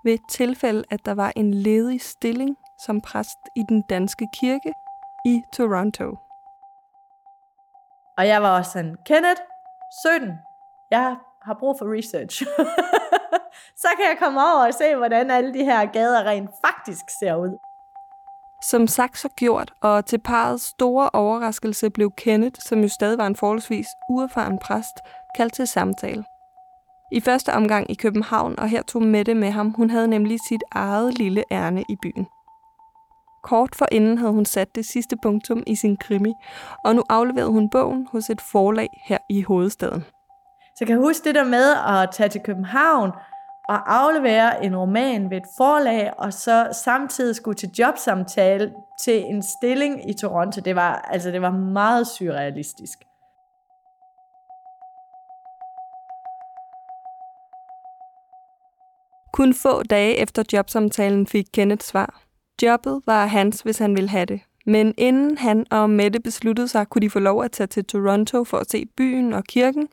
ved 0.04 0.14
et 0.14 0.22
tilfælde, 0.30 0.84
at 0.90 1.06
der 1.06 1.14
var 1.14 1.32
en 1.36 1.54
ledig 1.54 2.02
stilling 2.02 2.58
som 2.86 3.02
præst 3.02 3.40
i 3.56 3.64
den 3.70 3.82
danske 3.90 4.28
kirke, 4.34 4.74
i 5.26 5.42
Toronto. 5.54 6.18
Og 8.18 8.28
jeg 8.28 8.42
var 8.42 8.58
også 8.58 8.72
sådan, 8.72 8.96
Kenneth, 9.06 9.42
17, 10.06 10.32
jeg 10.92 11.16
har 11.42 11.54
brug 11.60 11.76
for 11.80 11.98
research. 11.98 12.44
så 13.84 13.88
kan 13.98 14.06
jeg 14.10 14.18
komme 14.20 14.42
over 14.42 14.68
og 14.68 14.74
se, 14.74 14.96
hvordan 14.96 15.32
alle 15.32 15.54
de 15.54 15.64
her 15.64 15.86
gader 15.86 16.24
rent 16.24 16.50
faktisk 16.66 17.06
ser 17.20 17.36
ud. 17.36 17.58
Som 18.64 18.88
sagt 18.88 19.18
så 19.18 19.30
gjort, 19.30 19.74
og 19.82 20.06
til 20.06 20.18
parets 20.18 20.64
store 20.64 21.10
overraskelse 21.14 21.90
blev 21.90 22.12
Kenneth, 22.12 22.60
som 22.62 22.80
jo 22.80 22.88
stadig 22.88 23.18
var 23.18 23.28
en 23.28 23.36
forholdsvis 23.36 23.88
uerfaren 24.10 24.60
præst, 24.60 25.02
kaldt 25.36 25.54
til 25.54 25.68
samtale. 25.68 26.24
I 27.12 27.20
første 27.20 27.54
omgang 27.54 27.92
i 27.92 27.94
København, 27.94 28.60
og 28.60 28.70
her 28.70 28.82
tog 28.82 29.02
Mette 29.02 29.34
med 29.34 29.52
ham. 29.52 29.70
Hun 29.70 29.90
havde 29.90 30.08
nemlig 30.08 30.40
sit 30.50 30.64
eget 30.72 31.18
lille 31.18 31.44
ærne 31.52 31.84
i 31.90 31.96
byen. 32.02 32.28
Kort 33.44 33.76
forinden 33.76 34.18
havde 34.18 34.32
hun 34.32 34.46
sat 34.46 34.76
det 34.76 34.86
sidste 34.86 35.16
punktum 35.24 35.64
i 35.68 35.76
sin 35.76 35.98
krimi, 35.98 36.34
og 36.86 36.96
nu 36.96 37.04
afleverede 37.10 37.52
hun 37.52 37.70
bogen 37.70 38.08
hos 38.12 38.30
et 38.30 38.42
forlag 38.42 38.90
her 39.06 39.18
i 39.30 39.42
hovedstaden. 39.42 40.02
Så 40.62 40.78
jeg 40.80 40.88
kan 40.88 40.98
huske 40.98 41.24
det 41.24 41.36
der 41.36 41.44
med 41.44 41.74
at 41.88 42.10
tage 42.12 42.30
til 42.30 42.42
København 42.42 43.12
og 43.70 43.96
aflevere 43.96 44.66
en 44.66 44.78
roman 44.78 45.30
ved 45.30 45.38
et 45.38 45.48
forlag, 45.58 46.14
og 46.18 46.34
så 46.34 46.68
samtidig 46.84 47.36
skulle 47.36 47.56
til 47.56 47.70
jobsamtale 47.80 48.74
til 49.04 49.24
en 49.26 49.44
stilling 49.44 50.10
i 50.10 50.14
Toronto. 50.14 50.62
Det 50.62 50.76
var, 50.76 51.08
altså, 51.12 51.32
det 51.32 51.42
var 51.42 51.52
meget 51.52 52.08
surrealistisk. 52.08 53.00
Kun 59.36 59.54
få 59.54 59.84
dage 59.84 60.18
efter 60.18 60.44
jobsamtalen 60.54 61.28
fik 61.28 61.46
Kenneth 61.54 61.86
svar. 61.86 62.22
Jobbet 62.64 63.02
var 63.06 63.26
hans, 63.26 63.62
hvis 63.62 63.78
han 63.78 63.96
ville 63.96 64.10
have 64.10 64.26
det. 64.26 64.40
Men 64.66 64.94
inden 64.98 65.38
han 65.38 65.66
og 65.72 65.90
Mette 65.90 66.20
besluttede 66.20 66.68
sig, 66.68 66.88
kunne 66.88 67.02
de 67.02 67.10
få 67.10 67.20
lov 67.20 67.44
at 67.44 67.52
tage 67.52 67.68
til 67.68 67.86
Toronto 67.86 68.44
for 68.44 68.58
at 68.58 68.72
se 68.72 68.86
byen 68.98 69.34
og 69.34 69.44
kirken 69.44 69.88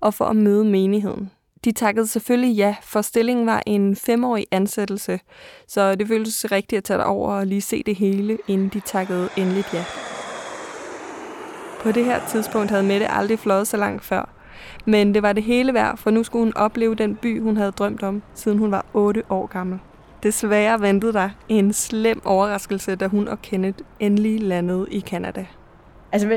og 0.00 0.14
for 0.14 0.24
at 0.24 0.36
møde 0.36 0.64
menigheden. 0.64 1.30
De 1.64 1.72
takkede 1.72 2.06
selvfølgelig 2.06 2.56
ja, 2.56 2.76
for 2.82 3.02
stillingen 3.02 3.46
var 3.46 3.62
en 3.66 3.96
femårig 3.96 4.46
ansættelse, 4.50 5.20
så 5.68 5.94
det 5.94 6.08
føltes 6.08 6.52
rigtigt 6.52 6.78
at 6.78 6.84
tage 6.84 7.04
over 7.04 7.32
og 7.32 7.46
lige 7.46 7.60
se 7.60 7.82
det 7.86 7.96
hele, 7.96 8.38
inden 8.48 8.68
de 8.68 8.80
takkede 8.80 9.28
endeligt 9.36 9.74
ja. 9.74 9.84
På 11.80 11.92
det 11.92 12.04
her 12.04 12.20
tidspunkt 12.28 12.70
havde 12.70 12.82
Mette 12.82 13.08
aldrig 13.08 13.38
fløjet 13.38 13.68
så 13.68 13.76
langt 13.76 14.04
før, 14.04 14.35
men 14.86 15.14
det 15.14 15.22
var 15.22 15.32
det 15.32 15.42
hele 15.42 15.74
værd, 15.74 15.96
for 15.96 16.10
nu 16.10 16.24
skulle 16.24 16.44
hun 16.44 16.52
opleve 16.56 16.94
den 16.94 17.16
by, 17.16 17.42
hun 17.42 17.56
havde 17.56 17.70
drømt 17.70 18.02
om, 18.02 18.22
siden 18.34 18.58
hun 18.58 18.70
var 18.70 18.84
8 18.94 19.22
år 19.30 19.46
gammel. 19.46 19.78
Desværre 20.22 20.80
ventede 20.80 21.12
der 21.12 21.28
en 21.48 21.72
slem 21.72 22.22
overraskelse, 22.24 22.96
da 22.96 23.06
hun 23.06 23.28
og 23.28 23.42
Kenneth 23.42 23.78
endelig 24.00 24.42
landede 24.42 24.86
i 24.90 25.00
Kanada. 25.00 25.46
Altså, 26.12 26.28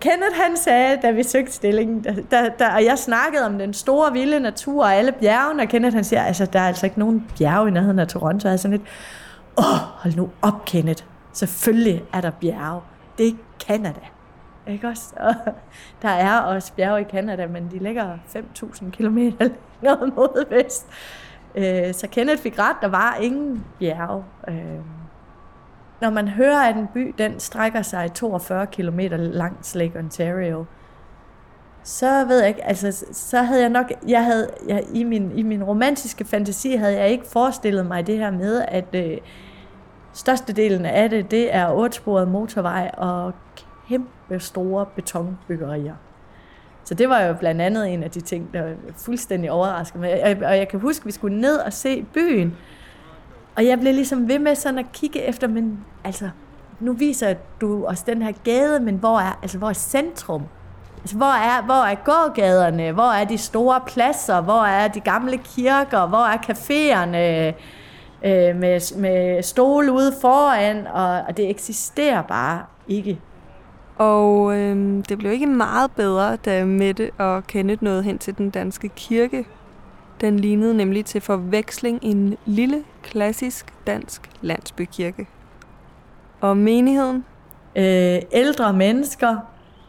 Kenneth 0.00 0.34
han 0.34 0.56
sagde, 0.56 0.98
da 1.02 1.10
vi 1.10 1.22
søgte 1.22 1.52
stillingen, 1.52 2.00
da, 2.30 2.50
da, 2.58 2.68
og 2.74 2.84
jeg 2.84 2.98
snakkede 2.98 3.46
om 3.46 3.58
den 3.58 3.74
store, 3.74 4.12
vilde 4.12 4.40
natur 4.40 4.84
og 4.84 4.94
alle 4.94 5.12
bjergene, 5.12 5.62
og 5.62 5.68
Kenneth 5.68 5.94
han 5.94 6.04
siger, 6.04 6.22
altså, 6.22 6.46
der 6.46 6.60
er 6.60 6.66
altså 6.66 6.86
ikke 6.86 6.98
nogen 6.98 7.26
bjerge 7.38 7.68
i 7.68 7.70
nærheden 7.70 7.98
af 7.98 8.08
Toronto. 8.08 8.48
Jeg 8.48 8.52
er 8.52 8.56
sådan 8.56 8.76
lidt, 8.76 8.88
åh, 9.58 9.64
hold 10.02 10.16
nu 10.16 10.30
op, 10.42 10.64
Kenneth. 10.64 11.04
Selvfølgelig 11.32 12.02
er 12.12 12.20
der 12.20 12.30
bjerge. 12.30 12.80
Det 13.18 13.28
er 13.28 13.32
Kanada. 13.66 14.00
Ikke 14.70 14.88
også? 14.88 15.14
Og 15.16 15.34
der 16.02 16.08
er 16.08 16.40
også 16.40 16.72
bjerge 16.72 17.00
i 17.00 17.04
Kanada, 17.04 17.46
men 17.46 17.70
de 17.70 17.78
ligger 17.78 18.18
5.000 18.36 18.90
km 18.90 19.18
længere 19.18 20.06
mod 20.16 20.48
vest. 20.50 20.86
Øh, 21.54 21.94
så 21.94 22.08
Kenneth 22.12 22.42
fik 22.42 22.58
ret, 22.58 22.76
der 22.80 22.88
var 22.88 23.16
ingen 23.20 23.64
bjerge. 23.78 24.24
Øh, 24.48 24.80
når 26.00 26.10
man 26.10 26.28
hører, 26.28 26.68
at 26.68 26.76
en 26.76 26.86
by 26.94 27.14
den 27.18 27.40
strækker 27.40 27.82
sig 27.82 28.12
42 28.12 28.66
km 28.66 29.00
langs 29.10 29.74
Lake 29.74 29.98
Ontario, 29.98 30.64
så 31.82 32.24
ved 32.24 32.38
jeg 32.38 32.48
ikke, 32.48 32.64
altså, 32.64 33.06
så 33.12 33.42
havde 33.42 33.60
jeg 33.60 33.70
nok, 33.70 33.92
jeg 34.08 34.24
havde, 34.24 34.50
jeg, 34.68 34.84
i, 34.94 35.04
min, 35.04 35.32
i 35.38 35.42
min 35.42 35.64
romantiske 35.64 36.24
fantasi 36.24 36.74
havde 36.76 36.96
jeg 36.96 37.08
ikke 37.08 37.26
forestillet 37.26 37.86
mig 37.86 38.06
det 38.06 38.18
her 38.18 38.30
med, 38.30 38.64
at 38.68 38.94
øh, 38.94 39.18
størstedelen 40.12 40.86
af 40.86 41.10
det, 41.10 41.30
det 41.30 41.54
er 41.54 41.72
otsporet 41.72 42.28
motorvej 42.28 42.90
og 42.96 43.32
kæmpe 43.88 44.08
Øh, 44.30 44.40
store 44.40 44.86
betonbyggerier. 44.86 45.94
Så 46.84 46.94
det 46.94 47.08
var 47.08 47.20
jo 47.20 47.34
blandt 47.34 47.60
andet 47.60 47.88
en 47.88 48.02
af 48.02 48.10
de 48.10 48.20
ting, 48.20 48.52
der 48.52 48.62
var 48.62 48.74
fuldstændig 48.96 49.50
overraskede 49.50 50.00
mig. 50.00 50.36
Og 50.46 50.56
jeg 50.56 50.68
kan 50.68 50.80
huske, 50.80 51.02
at 51.02 51.06
vi 51.06 51.12
skulle 51.12 51.40
ned 51.40 51.56
og 51.56 51.72
se 51.72 52.02
byen, 52.02 52.56
og 53.56 53.66
jeg 53.66 53.80
blev 53.80 53.94
ligesom 53.94 54.28
ved 54.28 54.38
med 54.38 54.54
sådan 54.54 54.78
at 54.78 54.86
kigge 54.92 55.22
efter, 55.22 55.48
men 55.48 55.84
altså, 56.04 56.30
nu 56.80 56.92
viser 56.92 57.34
du 57.60 57.84
os 57.84 58.02
den 58.02 58.22
her 58.22 58.32
gade, 58.44 58.80
men 58.80 58.94
hvor 58.94 59.18
er, 59.18 59.38
altså, 59.42 59.58
hvor 59.58 59.68
er 59.68 59.72
centrum? 59.72 60.42
Altså, 61.00 61.16
hvor 61.16 61.26
er, 61.26 61.62
hvor 61.62 61.84
er 61.84 61.94
gågaderne? 61.94 62.92
Hvor 62.92 63.12
er 63.12 63.24
de 63.24 63.38
store 63.38 63.80
pladser? 63.86 64.40
Hvor 64.40 64.64
er 64.64 64.88
de 64.88 65.00
gamle 65.00 65.38
kirker? 65.38 66.06
Hvor 66.06 66.26
er 66.26 66.36
caféerne? 66.36 67.54
Øh, 68.24 68.56
med, 68.56 68.96
med 68.98 69.42
stole 69.42 69.92
ude 69.92 70.12
foran, 70.20 70.86
og, 70.86 71.20
og 71.28 71.36
det 71.36 71.50
eksisterer 71.50 72.22
bare 72.22 72.62
ikke. 72.88 73.20
Og 74.00 74.58
øh, 74.58 75.04
det 75.08 75.18
blev 75.18 75.32
ikke 75.32 75.46
meget 75.46 75.90
bedre, 75.90 76.36
da 76.36 76.64
Mette 76.64 77.10
og 77.18 77.46
Kenneth 77.46 77.84
nåede 77.84 78.02
hen 78.02 78.18
til 78.18 78.38
den 78.38 78.50
danske 78.50 78.88
kirke. 78.88 79.44
Den 80.20 80.38
lignede 80.38 80.76
nemlig 80.76 81.04
til 81.04 81.20
forveksling 81.20 81.98
en 82.02 82.36
lille, 82.46 82.84
klassisk 83.02 83.74
dansk 83.86 84.30
landsbykirke. 84.40 85.26
Og 86.40 86.56
menigheden? 86.56 87.24
Øh, 87.76 88.18
ældre 88.32 88.72
mennesker, 88.72 89.36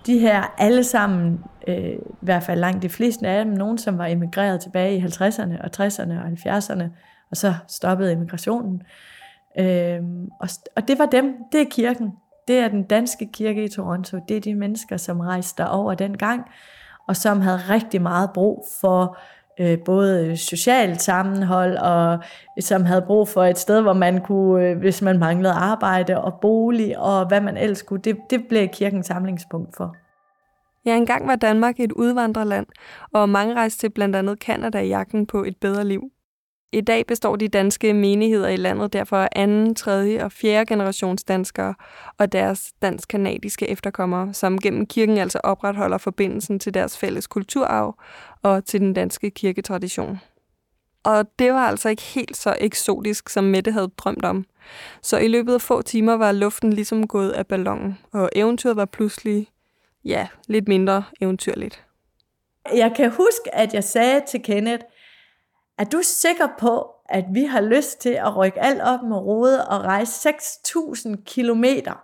de 0.05 0.19
her 0.19 0.53
alle 0.57 0.83
sammen, 0.83 1.39
øh, 1.67 1.91
i 1.93 1.97
hvert 2.21 2.43
fald 2.43 2.59
langt 2.59 2.83
de 2.83 2.89
fleste 2.89 3.27
af 3.27 3.45
dem, 3.45 3.53
nogen 3.53 3.77
som 3.77 3.97
var 3.97 4.05
emigreret 4.05 4.61
tilbage 4.61 4.97
i 4.97 4.99
50'erne 4.99 5.63
og 5.63 5.69
60'erne 5.77 6.13
og 6.13 6.27
70'erne, 6.27 6.83
og 7.31 7.37
så 7.37 7.53
stoppede 7.67 8.13
emigrationen. 8.13 8.81
Øh, 9.59 9.99
og, 10.39 10.49
og 10.75 10.87
det 10.87 10.99
var 10.99 11.05
dem, 11.05 11.35
det 11.51 11.61
er 11.61 11.65
kirken. 11.71 12.13
Det 12.48 12.60
er 12.60 12.67
den 12.67 12.83
danske 12.83 13.29
kirke 13.33 13.63
i 13.63 13.69
Toronto. 13.69 14.19
Det 14.27 14.38
er 14.38 14.41
de 14.41 14.55
mennesker, 14.55 14.98
som 14.98 15.19
rejste 15.19 15.69
over 15.69 15.93
den 15.93 16.17
gang, 16.17 16.41
og 17.07 17.15
som 17.15 17.41
havde 17.41 17.60
rigtig 17.69 18.01
meget 18.01 18.29
brug 18.33 18.65
for 18.81 19.17
øh, 19.60 19.79
både 19.86 20.38
socialt 20.38 21.01
sammenhold, 21.01 21.77
og 21.77 22.13
øh, 22.13 22.63
som 22.63 22.86
havde 22.86 23.01
brug 23.01 23.27
for 23.27 23.43
et 23.43 23.57
sted, 23.57 23.81
hvor 23.81 23.93
man 23.93 24.21
kunne, 24.21 24.65
øh, 24.65 24.77
hvis 24.77 25.01
man 25.01 25.19
manglede 25.19 25.53
arbejde 25.53 26.21
og 26.21 26.33
bolig, 26.41 27.00
og 27.00 27.27
hvad 27.27 27.41
man 27.41 27.57
ellers 27.57 27.81
kunne, 27.81 28.01
det, 28.01 28.17
det 28.29 28.48
blev 28.50 28.67
kirkens 28.67 29.05
samlingspunkt 29.05 29.75
for. 29.75 29.95
Ja, 30.86 30.98
engang 30.98 31.27
var 31.27 31.36
Danmark 31.36 31.79
et 31.79 31.91
udvandrerland, 31.91 32.67
og 33.13 33.29
mange 33.29 33.55
rejste 33.55 33.79
til 33.79 33.89
blandt 33.89 34.15
andet 34.15 34.39
Kanada 34.39 34.79
i 34.79 34.88
jagten 34.88 35.27
på 35.27 35.43
et 35.43 35.57
bedre 35.57 35.83
liv. 35.83 36.12
I 36.73 36.81
dag 36.81 37.05
består 37.05 37.35
de 37.35 37.47
danske 37.47 37.93
menigheder 37.93 38.47
i 38.47 38.55
landet 38.55 38.93
derfor 38.93 39.17
af 39.17 39.29
anden, 39.31 39.75
tredje 39.75 40.23
og 40.23 40.31
fjerde 40.31 40.65
generations 40.65 41.23
danskere 41.23 41.75
og 42.17 42.31
deres 42.31 42.73
dansk-kanadiske 42.81 43.67
efterkommere, 43.69 44.33
som 44.33 44.59
gennem 44.59 44.85
kirken 44.85 45.17
altså 45.17 45.39
opretholder 45.43 45.97
forbindelsen 45.97 46.59
til 46.59 46.73
deres 46.73 46.97
fælles 46.97 47.27
kulturarv 47.27 47.95
og 48.41 48.65
til 48.65 48.79
den 48.79 48.93
danske 48.93 49.29
kirketradition. 49.29 50.19
Og 51.03 51.25
det 51.39 51.53
var 51.53 51.67
altså 51.67 51.89
ikke 51.89 52.01
helt 52.01 52.37
så 52.37 52.55
eksotisk, 52.59 53.29
som 53.29 53.43
Mette 53.43 53.71
havde 53.71 53.91
drømt 53.97 54.25
om. 54.25 54.45
Så 55.01 55.17
i 55.17 55.27
løbet 55.27 55.53
af 55.53 55.61
få 55.61 55.81
timer 55.81 56.13
var 56.13 56.31
luften 56.31 56.73
ligesom 56.73 57.07
gået 57.07 57.31
af 57.31 57.47
ballonen, 57.47 57.97
og 58.13 58.29
eventyret 58.35 58.75
var 58.75 58.85
pludselig, 58.85 59.47
ja, 60.05 60.27
lidt 60.47 60.67
mindre 60.67 61.03
eventyrligt. 61.21 61.83
Jeg 62.73 62.93
kan 62.95 63.09
huske, 63.09 63.55
at 63.55 63.73
jeg 63.73 63.83
sagde 63.83 64.21
til 64.27 64.43
Kenneth, 64.43 64.83
er 65.77 65.83
du 65.83 65.99
sikker 66.03 66.47
på, 66.59 66.87
at 67.09 67.25
vi 67.31 67.43
har 67.43 67.61
lyst 67.61 68.01
til 68.01 68.09
at 68.09 68.37
rykke 68.37 68.59
alt 68.59 68.81
op 68.81 69.03
med 69.03 69.17
rode 69.17 69.67
og 69.67 69.83
rejse 69.83 70.29
6.000 70.29 71.23
kilometer 71.23 72.03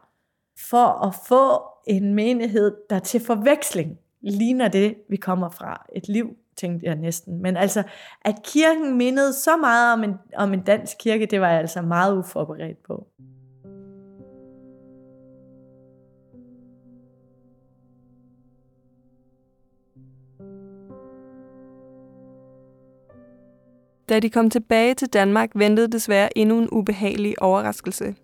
for 0.69 1.05
at 1.07 1.15
få 1.27 1.61
en 1.87 2.13
menighed, 2.13 2.75
der 2.89 2.99
til 2.99 3.25
forveksling 3.25 3.97
ligner 4.21 4.67
det, 4.67 4.95
vi 5.09 5.15
kommer 5.15 5.49
fra. 5.49 5.85
Et 5.95 6.07
liv, 6.07 6.29
tænkte 6.55 6.85
jeg 6.85 6.95
næsten. 6.95 7.41
Men 7.41 7.57
altså, 7.57 7.83
at 8.21 8.35
kirken 8.43 8.97
mindede 8.97 9.33
så 9.33 9.57
meget 9.57 9.93
om 9.93 10.03
en, 10.03 10.15
om 10.35 10.53
en 10.53 10.63
dansk 10.63 10.97
kirke, 10.99 11.25
det 11.25 11.41
var 11.41 11.49
jeg 11.49 11.59
altså 11.59 11.81
meget 11.81 12.17
uforberedt 12.17 12.83
på. 12.83 13.07
Da 24.09 24.19
de 24.19 24.29
kom 24.29 24.49
tilbage 24.49 24.93
til 24.93 25.07
Danmark, 25.07 25.49
ventede 25.55 25.87
desværre 25.87 26.37
endnu 26.37 26.59
en 26.59 26.69
ubehagelig 26.71 27.41
overraskelse. 27.41 28.15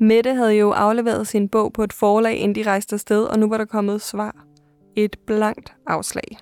Mette 0.00 0.34
havde 0.34 0.54
jo 0.54 0.70
afleveret 0.70 1.28
sin 1.28 1.48
bog 1.48 1.72
på 1.72 1.84
et 1.84 1.92
forlag, 1.92 2.36
inden 2.36 2.54
de 2.54 2.70
rejste 2.70 2.94
afsted, 2.94 3.24
og 3.24 3.38
nu 3.38 3.48
var 3.48 3.58
der 3.58 3.64
kommet 3.64 4.02
svar. 4.02 4.44
Et 4.96 5.16
blankt 5.26 5.74
afslag. 5.86 6.38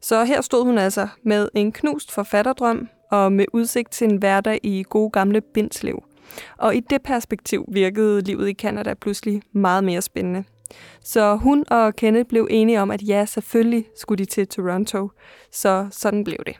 Så 0.00 0.24
her 0.24 0.40
stod 0.40 0.64
hun 0.64 0.78
altså 0.78 1.08
med 1.24 1.48
en 1.54 1.72
knust 1.72 2.12
forfatterdrøm 2.12 2.88
og 3.10 3.32
med 3.32 3.44
udsigt 3.52 3.92
til 3.92 4.10
en 4.10 4.16
hverdag 4.16 4.60
i 4.62 4.84
gode 4.88 5.10
gamle 5.10 5.40
Bindslev. 5.40 6.02
Og 6.58 6.74
i 6.74 6.80
det 6.80 7.02
perspektiv 7.02 7.64
virkede 7.68 8.20
livet 8.20 8.48
i 8.48 8.52
Kanada 8.52 8.94
pludselig 8.94 9.42
meget 9.52 9.84
mere 9.84 10.02
spændende. 10.02 10.44
Så 11.04 11.36
hun 11.36 11.64
og 11.70 11.96
Kenneth 11.96 12.28
blev 12.28 12.48
enige 12.50 12.80
om, 12.80 12.90
at 12.90 13.02
ja, 13.02 13.24
selvfølgelig 13.24 13.84
skulle 13.96 14.18
de 14.18 14.30
til 14.30 14.48
Toronto. 14.48 15.10
Så 15.52 15.88
sådan 15.90 16.24
blev 16.24 16.38
det. 16.46 16.56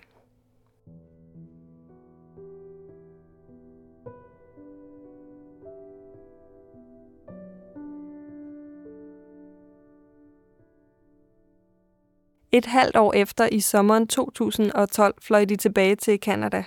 Et 12.53 12.67
halvt 12.67 12.97
år 12.97 13.13
efter 13.13 13.49
i 13.53 13.61
sommeren 13.61 14.07
2012 14.07 15.15
fløj 15.23 15.45
de 15.45 15.57
tilbage 15.57 15.97
til 15.97 16.21
Kanada. 16.21 16.65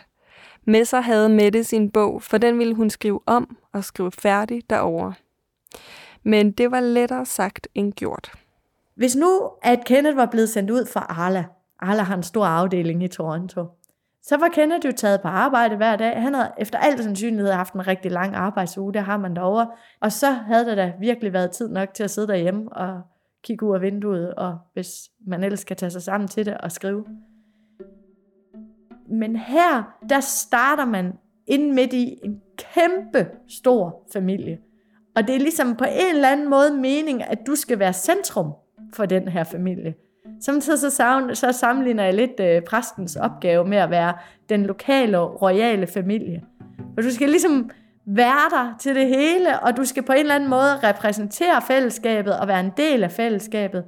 Med 0.63 0.85
sig 0.85 1.03
havde 1.03 1.29
Mette 1.29 1.63
sin 1.63 1.91
bog, 1.91 2.21
for 2.21 2.37
den 2.37 2.59
ville 2.59 2.75
hun 2.75 2.89
skrive 2.89 3.19
om 3.25 3.57
og 3.73 3.83
skrive 3.83 4.11
færdig 4.11 4.69
derovre. 4.69 5.13
Men 6.23 6.51
det 6.51 6.71
var 6.71 6.79
lettere 6.79 7.25
sagt 7.25 7.67
end 7.75 7.93
gjort. 7.93 8.31
Hvis 8.95 9.15
nu, 9.15 9.49
at 9.61 9.85
Kenneth 9.85 10.17
var 10.17 10.25
blevet 10.25 10.49
sendt 10.49 10.71
ud 10.71 10.85
fra 10.93 11.05
Arla, 11.09 11.45
Arla 11.79 12.03
har 12.03 12.15
en 12.15 12.23
stor 12.23 12.45
afdeling 12.45 13.03
i 13.03 13.07
Toronto, 13.07 13.65
så 14.23 14.37
var 14.37 14.47
Kenneth 14.47 14.85
jo 14.85 14.91
taget 14.91 15.21
på 15.21 15.27
arbejde 15.27 15.75
hver 15.75 15.95
dag. 15.95 16.21
Han 16.21 16.33
havde 16.33 16.51
efter 16.57 16.79
alt 16.79 17.03
sandsynlighed 17.03 17.51
haft 17.51 17.73
en 17.73 17.87
rigtig 17.87 18.11
lang 18.11 18.35
arbejdsuge, 18.35 18.93
det 18.93 19.01
har 19.01 19.17
man 19.17 19.35
derovre. 19.35 19.67
Og 20.01 20.11
så 20.11 20.31
havde 20.31 20.65
der 20.65 20.75
da 20.75 20.93
virkelig 20.99 21.33
været 21.33 21.51
tid 21.51 21.69
nok 21.69 21.93
til 21.93 22.03
at 22.03 22.11
sidde 22.11 22.27
derhjemme 22.27 22.73
og 22.73 23.01
kigge 23.45 23.65
ud 23.65 23.75
af 23.75 23.81
vinduet, 23.81 24.33
og 24.33 24.57
hvis 24.73 25.09
man 25.27 25.43
ellers 25.43 25.63
kan 25.63 25.77
tage 25.77 25.89
sig 25.89 26.01
sammen 26.01 26.27
til 26.27 26.45
det 26.45 26.57
og 26.57 26.71
skrive. 26.71 27.05
Men 29.09 29.35
her, 29.35 29.97
der 30.09 30.19
starter 30.19 30.85
man 30.85 31.13
ind 31.47 31.73
midt 31.73 31.93
i 31.93 32.19
en 32.23 32.41
kæmpe 32.57 33.27
stor 33.47 34.07
familie. 34.13 34.59
Og 35.15 35.27
det 35.27 35.35
er 35.35 35.39
ligesom 35.39 35.75
på 35.75 35.83
en 35.83 36.15
eller 36.15 36.29
anden 36.29 36.49
måde 36.49 36.73
mening, 36.73 37.23
at 37.23 37.39
du 37.47 37.55
skal 37.55 37.79
være 37.79 37.93
centrum 37.93 38.51
for 38.93 39.05
den 39.05 39.27
her 39.27 39.43
familie. 39.43 39.95
Samtidig 40.41 40.79
så, 40.79 41.29
så 41.33 41.51
sammenligner 41.51 42.03
jeg 42.03 42.13
lidt 42.13 42.39
øh, 42.39 42.61
præstens 42.61 43.15
opgave 43.15 43.65
med 43.65 43.77
at 43.77 43.89
være 43.89 44.13
den 44.49 44.65
lokale, 44.65 45.17
royale 45.17 45.87
familie. 45.87 46.43
Og 46.97 47.03
du 47.03 47.11
skal 47.11 47.29
ligesom 47.29 47.69
være 48.07 48.49
der 48.49 48.73
til 48.79 48.95
det 48.95 49.07
hele, 49.07 49.59
og 49.59 49.77
du 49.77 49.85
skal 49.85 50.03
på 50.03 50.11
en 50.11 50.19
eller 50.19 50.35
anden 50.35 50.49
måde 50.49 50.77
repræsentere 50.83 51.61
fællesskabet 51.61 52.39
og 52.39 52.47
være 52.47 52.59
en 52.59 52.71
del 52.77 53.03
af 53.03 53.11
fællesskabet. 53.11 53.83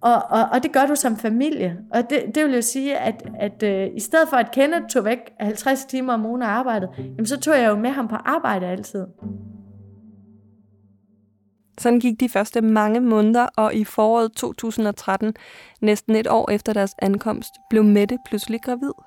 Og, 0.00 0.14
og, 0.30 0.48
og 0.52 0.62
det 0.62 0.72
gør 0.72 0.86
du 0.86 0.94
som 0.94 1.16
familie. 1.16 1.76
Og 1.94 2.10
det, 2.10 2.22
det 2.34 2.44
vil 2.44 2.54
jo 2.54 2.62
sige, 2.62 2.98
at, 2.98 3.22
at 3.40 3.62
øh, 3.62 3.88
i 3.96 4.00
stedet 4.00 4.28
for 4.28 4.36
at 4.36 4.50
Kenneth 4.50 4.86
tog 4.86 5.04
væk 5.04 5.18
50 5.40 5.84
timer 5.84 6.12
om 6.12 6.26
ugen 6.26 6.42
af 6.42 6.48
arbejdet, 6.48 6.88
jamen 6.98 7.26
så 7.26 7.40
tog 7.40 7.54
jeg 7.54 7.68
jo 7.68 7.76
med 7.76 7.90
ham 7.90 8.08
på 8.08 8.16
arbejde 8.16 8.66
altid. 8.66 9.04
Sådan 11.78 12.00
gik 12.00 12.20
de 12.20 12.28
første 12.28 12.60
mange 12.60 13.00
måneder, 13.00 13.46
og 13.56 13.74
i 13.74 13.84
foråret 13.84 14.32
2013, 14.32 15.34
næsten 15.80 16.16
et 16.16 16.26
år 16.26 16.50
efter 16.50 16.72
deres 16.72 16.94
ankomst, 17.02 17.50
blev 17.70 17.84
Mette 17.84 18.18
pludselig 18.26 18.62
gravid 18.62 19.05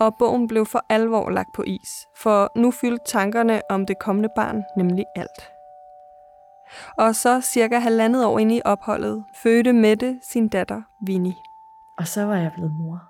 og 0.00 0.16
bogen 0.18 0.48
blev 0.48 0.66
for 0.66 0.84
alvor 0.88 1.30
lagt 1.30 1.52
på 1.54 1.62
is, 1.62 2.06
for 2.16 2.52
nu 2.56 2.70
fyldte 2.70 3.04
tankerne 3.04 3.62
om 3.70 3.86
det 3.86 3.98
kommende 3.98 4.28
barn 4.36 4.64
nemlig 4.76 5.04
alt. 5.16 5.52
Og 6.98 7.14
så 7.14 7.40
cirka 7.40 7.78
halvandet 7.78 8.26
år 8.26 8.38
inde 8.38 8.56
i 8.56 8.62
opholdet, 8.64 9.24
fødte 9.34 9.72
Mette 9.72 10.20
sin 10.22 10.48
datter, 10.48 10.82
Vinnie. 11.06 11.34
Og 11.98 12.06
så 12.06 12.24
var 12.24 12.36
jeg 12.36 12.52
blevet 12.54 12.72
mor. 12.72 13.00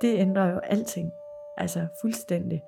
Det 0.00 0.18
ændrer 0.18 0.50
jo 0.52 0.58
alting. 0.58 1.10
Altså 1.56 1.86
fuldstændig. 2.00 2.62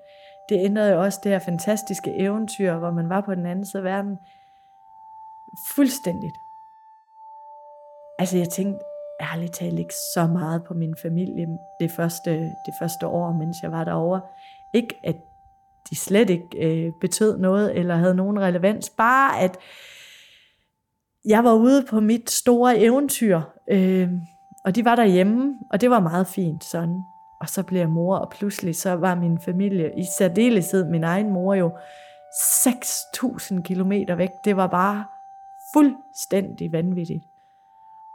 Det 0.48 0.64
ændrede 0.64 0.92
jo 0.92 1.02
også 1.02 1.20
det 1.22 1.32
her 1.32 1.38
fantastiske 1.38 2.14
eventyr, 2.18 2.78
hvor 2.78 2.90
man 2.90 3.08
var 3.08 3.20
på 3.20 3.34
den 3.34 3.46
anden 3.46 3.66
side 3.66 3.80
af 3.80 3.84
verden. 3.84 4.18
Fuldstændigt. 5.74 6.36
Altså 8.18 8.38
jeg 8.38 8.48
tænkte, 8.48 8.84
ærligt 9.22 9.52
talt 9.52 9.78
ikke 9.78 9.94
så 10.14 10.26
meget 10.26 10.64
på 10.64 10.74
min 10.74 10.94
familie 11.02 11.46
det 11.80 11.90
første, 11.90 12.30
det 12.66 12.74
første 12.78 13.06
år, 13.06 13.32
mens 13.32 13.56
jeg 13.62 13.72
var 13.72 13.84
derovre. 13.84 14.20
Ikke 14.74 15.00
at 15.04 15.16
de 15.90 15.96
slet 15.96 16.30
ikke 16.30 16.46
øh, 16.58 16.92
betød 17.00 17.38
noget 17.38 17.78
eller 17.78 17.96
havde 17.96 18.14
nogen 18.14 18.40
relevans, 18.40 18.90
bare 18.90 19.40
at 19.40 19.58
jeg 21.24 21.44
var 21.44 21.52
ude 21.52 21.84
på 21.90 22.00
mit 22.00 22.30
store 22.30 22.78
eventyr, 22.78 23.40
øh, 23.70 24.10
og 24.64 24.74
de 24.74 24.84
var 24.84 24.96
derhjemme, 24.96 25.54
og 25.70 25.80
det 25.80 25.90
var 25.90 26.00
meget 26.00 26.26
fint 26.26 26.64
sådan. 26.64 27.02
Og 27.40 27.48
så 27.48 27.62
blev 27.62 27.80
jeg 27.80 27.88
mor, 27.88 28.16
og 28.16 28.30
pludselig 28.30 28.76
så 28.76 28.92
var 28.92 29.14
min 29.14 29.38
familie, 29.38 29.98
i 29.98 30.04
særdeleshed 30.18 30.90
min 30.90 31.04
egen 31.04 31.30
mor 31.30 31.54
jo, 31.54 31.70
6.000 32.32 33.62
kilometer 33.62 34.14
væk. 34.14 34.30
Det 34.44 34.56
var 34.56 34.66
bare 34.66 35.04
fuldstændig 35.74 36.72
vanvittigt. 36.72 37.24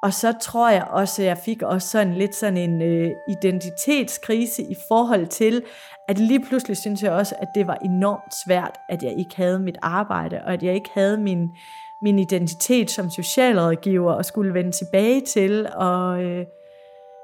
Og 0.03 0.13
så 0.13 0.33
tror 0.41 0.69
jeg 0.69 0.87
også, 0.89 1.21
at 1.21 1.27
jeg 1.27 1.37
fik 1.37 1.61
også 1.61 1.87
sådan 1.87 2.13
lidt 2.13 2.35
sådan 2.35 2.57
en 2.57 2.81
øh, 2.81 3.11
identitetskrise 3.29 4.63
i 4.63 4.75
forhold 4.87 5.27
til, 5.27 5.63
at 6.07 6.19
lige 6.19 6.45
pludselig 6.45 6.77
synes 6.77 7.03
jeg 7.03 7.11
også, 7.11 7.35
at 7.39 7.47
det 7.55 7.67
var 7.67 7.75
enormt 7.75 8.33
svært, 8.45 8.77
at 8.89 9.03
jeg 9.03 9.13
ikke 9.17 9.35
havde 9.35 9.59
mit 9.59 9.77
arbejde, 9.81 10.41
og 10.45 10.53
at 10.53 10.63
jeg 10.63 10.73
ikke 10.75 10.89
havde 10.93 11.17
min, 11.17 11.49
min 12.01 12.19
identitet 12.19 12.91
som 12.91 13.09
socialrådgiver 13.09 14.13
og 14.13 14.25
skulle 14.25 14.53
vende 14.53 14.71
tilbage 14.71 15.21
til. 15.21 15.67
Og 15.75 16.23
øh, 16.23 16.45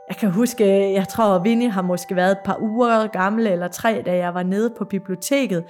jeg 0.09 0.17
kan 0.19 0.31
huske, 0.31 0.93
jeg 0.93 1.07
tror, 1.07 1.35
at 1.35 1.43
Vinnie 1.43 1.69
har 1.69 1.81
måske 1.81 2.15
været 2.15 2.31
et 2.31 2.43
par 2.45 2.57
uger 2.61 3.07
gammel 3.07 3.47
eller 3.47 3.67
tre, 3.67 4.03
da 4.05 4.15
jeg 4.15 4.33
var 4.33 4.43
nede 4.43 4.73
på 4.77 4.85
biblioteket, 4.85 5.63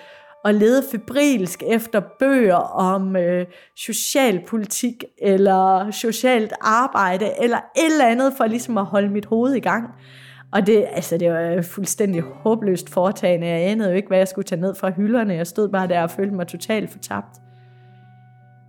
og 0.43 0.53
lede 0.53 0.83
febrilsk 0.91 1.63
efter 1.67 2.01
bøger 2.19 2.55
om 2.55 3.15
øh, 3.15 3.45
socialpolitik 3.75 5.03
eller 5.17 5.91
socialt 5.91 6.53
arbejde 6.61 7.25
eller 7.41 7.57
et 7.57 7.91
eller 7.91 8.05
andet 8.05 8.33
for 8.37 8.45
ligesom 8.45 8.77
at 8.77 8.85
holde 8.85 9.09
mit 9.09 9.25
hoved 9.25 9.53
i 9.53 9.59
gang. 9.59 9.89
Og 10.51 10.67
det, 10.67 10.85
altså, 10.91 11.17
det 11.17 11.31
var 11.31 11.61
fuldstændig 11.61 12.21
håbløst 12.21 12.89
foretagende. 12.89 13.47
Jeg 13.47 13.69
anede 13.69 13.89
jo 13.89 13.95
ikke, 13.95 14.07
hvad 14.07 14.17
jeg 14.17 14.27
skulle 14.27 14.45
tage 14.45 14.61
ned 14.61 14.75
fra 14.75 14.91
hylderne. 14.91 15.33
Jeg 15.33 15.47
stod 15.47 15.69
bare 15.69 15.87
der 15.87 16.01
og 16.01 16.11
følte 16.11 16.35
mig 16.35 16.47
totalt 16.47 16.89
fortabt. 16.89 17.37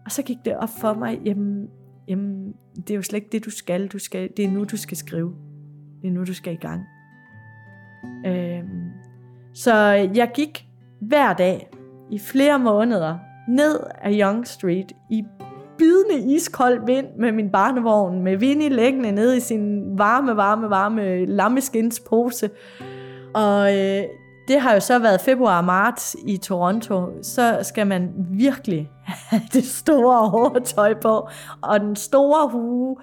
Og 0.05 0.13
så 0.13 0.23
gik 0.23 0.39
det 0.45 0.57
op 0.57 0.69
for 0.81 0.95
mig, 0.95 1.21
jamen, 1.25 1.69
jamen 2.09 2.53
det 2.77 2.91
er 2.91 2.95
jo 2.95 3.03
slet 3.03 3.17
ikke 3.17 3.33
det, 3.33 3.45
du 3.45 3.51
skal. 3.51 3.87
du 3.87 3.99
skal. 3.99 4.31
Det 4.37 4.45
er 4.45 4.51
nu, 4.51 4.65
du 4.65 4.77
skal 4.77 4.97
skrive. 4.97 5.35
Det 6.03 6.09
er 6.09 6.13
nu, 6.13 6.25
du 6.25 6.35
skal 6.35 6.53
i 6.53 6.57
gang. 6.57 6.83
Øhm, 8.27 8.91
så 9.55 9.75
jeg 10.15 10.31
gik 10.35 10.67
hver 11.01 11.33
dag 11.33 11.69
i 12.11 12.19
flere 12.19 12.59
måneder 12.59 13.19
ned 13.49 13.81
ad 14.03 14.13
Young 14.13 14.47
Street 14.47 14.93
i 15.11 15.23
bidende 15.79 16.35
iskold 16.35 16.87
vind 16.87 17.07
med 17.19 17.33
min 17.33 17.51
barnevogn, 17.51 18.23
med 18.23 18.37
Vinnie 18.37 18.69
læggende 18.69 19.13
ned 19.13 19.35
i 19.35 19.41
sin 19.41 19.99
varme, 19.99 20.37
varme, 20.37 20.71
varme 20.71 21.25
lammeskinspose. 21.25 22.51
Og 23.35 23.79
øh, 23.79 24.03
det 24.49 24.61
har 24.61 24.75
jo 24.75 24.81
så 24.81 24.99
været 24.99 25.21
februar 25.21 25.59
og 25.59 25.65
marts 25.65 26.17
i 26.27 26.37
Toronto, 26.37 27.23
så 27.23 27.59
skal 27.63 27.87
man 27.87 28.11
virkelig 28.31 28.91
have 29.05 29.43
det 29.53 29.65
store 29.65 30.33
overtøj 30.33 30.95
på, 30.95 31.29
og 31.61 31.81
den 31.81 31.97
store 31.97 32.49
hue, 32.49 32.97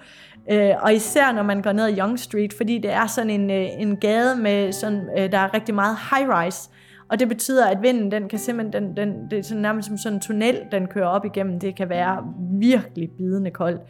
øh, 0.50 0.70
og 0.80 0.94
især 0.94 1.32
når 1.32 1.42
man 1.42 1.62
går 1.62 1.72
ned 1.72 1.84
ad 1.84 1.98
Young 1.98 2.18
Street, 2.18 2.54
fordi 2.56 2.78
det 2.78 2.92
er 2.92 3.06
sådan 3.06 3.30
en, 3.30 3.50
øh, 3.50 3.66
en 3.78 3.96
gade 3.96 4.36
med 4.36 4.72
sådan, 4.72 5.08
øh, 5.18 5.32
der 5.32 5.38
er 5.38 5.54
rigtig 5.54 5.74
meget 5.74 5.96
high-rise, 5.96 6.70
og 7.12 7.18
det 7.18 7.28
betyder, 7.28 7.66
at 7.66 7.82
vinden, 7.82 8.10
den 8.10 8.28
kan 8.28 8.38
simpelthen, 8.38 8.82
den, 8.82 8.96
den, 8.96 9.30
det 9.30 9.38
er 9.38 9.42
sådan 9.42 9.62
nærmest 9.62 9.88
som 9.88 9.98
sådan 9.98 10.16
en 10.16 10.20
tunnel, 10.20 10.60
den 10.72 10.86
kører 10.86 11.06
op 11.06 11.24
igennem. 11.24 11.60
Det 11.60 11.76
kan 11.76 11.88
være 11.88 12.24
virkelig 12.60 13.10
bidende 13.18 13.50
koldt. 13.50 13.80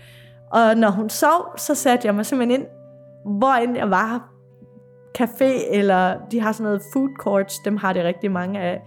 Og 0.50 0.76
når 0.76 0.90
hun 0.90 1.08
sov, 1.08 1.58
så 1.58 1.74
satte 1.74 2.06
jeg 2.06 2.14
mig 2.14 2.26
simpelthen 2.26 2.60
ind, 2.60 2.68
hvor 3.38 3.52
end 3.52 3.76
jeg 3.76 3.90
var. 3.90 4.28
Café, 5.18 5.74
eller 5.76 6.14
de 6.30 6.40
har 6.40 6.52
sådan 6.52 6.64
noget 6.64 6.82
food 6.92 7.08
courts, 7.18 7.58
dem 7.58 7.76
har 7.76 7.92
det 7.92 8.04
rigtig 8.04 8.30
mange 8.30 8.60
af. 8.60 8.82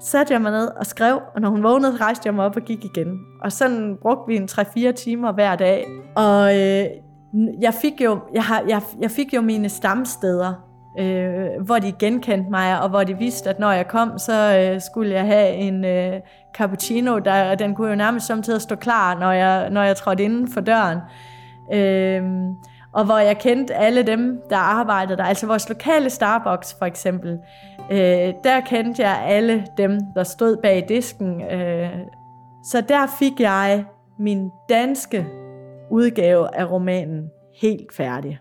Satte 0.00 0.32
jeg 0.32 0.42
mig 0.42 0.52
ned 0.52 0.66
og 0.66 0.86
skrev, 0.86 1.20
og 1.34 1.40
når 1.40 1.48
hun 1.48 1.62
vågnede, 1.62 1.96
rejste 1.96 2.26
jeg 2.26 2.34
mig 2.34 2.44
op 2.44 2.56
og 2.56 2.62
gik 2.62 2.84
igen. 2.84 3.18
Og 3.42 3.52
sådan 3.52 3.98
brugte 4.02 4.24
vi 4.28 4.36
en 4.36 4.48
3-4 4.50 4.92
timer 4.92 5.32
hver 5.32 5.56
dag. 5.56 5.86
Og 6.16 6.58
øh, 6.58 6.86
jeg 7.60 7.74
fik 7.82 8.00
jo, 8.00 8.18
jeg, 8.34 8.42
har, 8.42 8.64
jeg, 8.68 8.82
jeg 9.00 9.10
fik 9.10 9.34
jo 9.34 9.40
mine 9.40 9.68
stamsteder 9.68 10.69
øh, 10.98 11.48
hvor 11.66 11.78
de 11.78 11.92
genkendte 11.92 12.50
mig, 12.50 12.82
og 12.82 12.88
hvor 12.88 13.04
de 13.04 13.18
vidste, 13.18 13.50
at 13.50 13.58
når 13.58 13.72
jeg 13.72 13.88
kom, 13.88 14.18
så 14.18 14.58
øh, 14.58 14.80
skulle 14.80 15.14
jeg 15.14 15.26
have 15.26 15.50
en 15.52 15.84
øh, 15.84 16.20
cappuccino, 16.54 17.18
der, 17.18 17.54
den 17.54 17.74
kunne 17.74 17.88
jo 17.88 17.94
nærmest 17.94 18.26
samtidig 18.26 18.60
stå 18.60 18.76
klar, 18.76 19.18
når 19.18 19.32
jeg, 19.32 19.70
når 19.70 19.82
jeg 19.82 19.96
trådte 19.96 20.22
inden 20.24 20.52
for 20.52 20.60
døren. 20.60 20.98
Øh, 21.72 22.22
og 22.92 23.04
hvor 23.04 23.18
jeg 23.18 23.38
kendte 23.38 23.74
alle 23.74 24.02
dem, 24.02 24.42
der 24.50 24.56
arbejdede 24.56 25.16
der, 25.16 25.24
altså 25.24 25.46
vores 25.46 25.68
lokale 25.68 26.10
Starbucks 26.10 26.76
for 26.78 26.86
eksempel, 26.86 27.38
øh, 27.90 28.34
der 28.44 28.60
kendte 28.66 29.02
jeg 29.02 29.22
alle 29.26 29.66
dem, 29.76 30.00
der 30.14 30.24
stod 30.24 30.56
bag 30.62 30.84
disken. 30.88 31.42
Øh, 31.42 31.90
så 32.64 32.80
der 32.80 33.06
fik 33.18 33.40
jeg 33.40 33.84
min 34.18 34.50
danske 34.68 35.26
udgave 35.90 36.56
af 36.56 36.70
romanen 36.70 37.30
helt 37.60 37.94
færdig. 37.96 38.38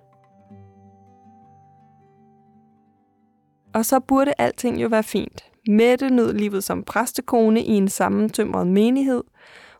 Og 3.73 3.85
så 3.85 3.99
burde 3.99 4.33
alting 4.37 4.81
jo 4.81 4.87
være 4.87 5.03
fint. 5.03 5.43
Mette 5.67 6.09
nød 6.09 6.33
livet 6.33 6.63
som 6.63 6.83
præstekone 6.83 7.63
i 7.63 7.71
en 7.71 7.89
sammentømret 7.89 8.67
menighed. 8.67 9.23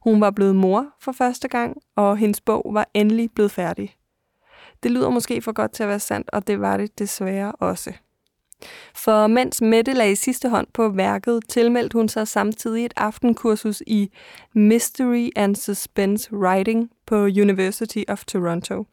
Hun 0.04 0.21
var 0.21 0.32
blevet 0.32 0.56
mor 0.56 0.88
for 1.02 1.12
første 1.12 1.47
gang, 1.47 1.78
og 1.95 2.17
hendes 2.17 2.41
bog 2.41 2.69
var 2.73 2.89
endelig 2.93 3.32
blevet 3.32 3.52
færdig. 3.52 3.95
Det 4.84 4.91
lyder 4.91 5.10
måske 5.10 5.41
for 5.41 5.52
godt 5.52 5.71
til 5.71 5.84
at 5.84 5.89
være 5.89 5.99
sandt, 5.99 6.30
og 6.30 6.47
det 6.47 6.62
var 6.62 6.78
det 6.78 6.99
desværre 6.99 7.52
også. 7.52 7.93
For 8.95 9.28
mens 9.28 9.62
Mette 9.62 9.93
lagde 9.93 10.15
sidste 10.15 10.49
hånd 10.49 10.67
på 10.73 10.89
værket, 10.89 11.39
tilmeldte 11.49 11.97
hun 11.97 12.10
sig 12.10 12.28
samtidig 12.28 12.86
et 12.86 12.93
aftenkursus 12.97 13.84
i 13.88 14.12
Mystery 14.56 15.30
and 15.36 15.56
Suspense 15.56 16.34
Writing 16.34 16.91
på 17.06 17.15
University 17.15 18.04
of 18.08 18.25
Toronto. 18.25 18.86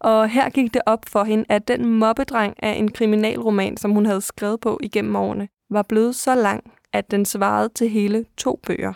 Og 0.00 0.28
her 0.28 0.50
gik 0.50 0.74
det 0.74 0.82
op 0.86 1.08
for 1.08 1.24
hende, 1.24 1.44
at 1.48 1.68
den 1.68 1.86
mobbedreng 1.86 2.54
af 2.62 2.72
en 2.72 2.90
kriminalroman, 2.90 3.76
som 3.76 3.90
hun 3.90 4.06
havde 4.06 4.20
skrevet 4.20 4.60
på 4.60 4.78
igennem 4.82 5.16
årene, 5.16 5.48
var 5.70 5.82
blevet 5.82 6.14
så 6.14 6.34
lang, 6.34 6.72
at 6.92 7.10
den 7.10 7.24
svarede 7.24 7.68
til 7.68 7.88
hele 7.88 8.26
to 8.36 8.60
bøger. 8.66 8.92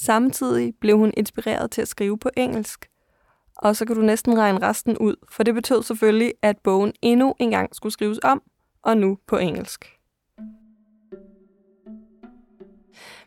Samtidig 0.00 0.74
blev 0.80 0.98
hun 0.98 1.12
inspireret 1.16 1.70
til 1.70 1.82
at 1.82 1.88
skrive 1.88 2.18
på 2.18 2.30
engelsk. 2.36 2.86
Og 3.56 3.76
så 3.76 3.86
kan 3.86 3.96
du 3.96 4.02
næsten 4.02 4.38
regne 4.38 4.62
resten 4.62 4.98
ud, 4.98 5.16
for 5.30 5.42
det 5.42 5.54
betød 5.54 5.82
selvfølgelig, 5.82 6.32
at 6.42 6.58
bogen 6.58 6.92
endnu 7.02 7.34
engang 7.38 7.74
skulle 7.74 7.92
skrives 7.92 8.20
om, 8.22 8.42
og 8.82 8.96
nu 8.96 9.18
på 9.26 9.36
engelsk. 9.36 9.98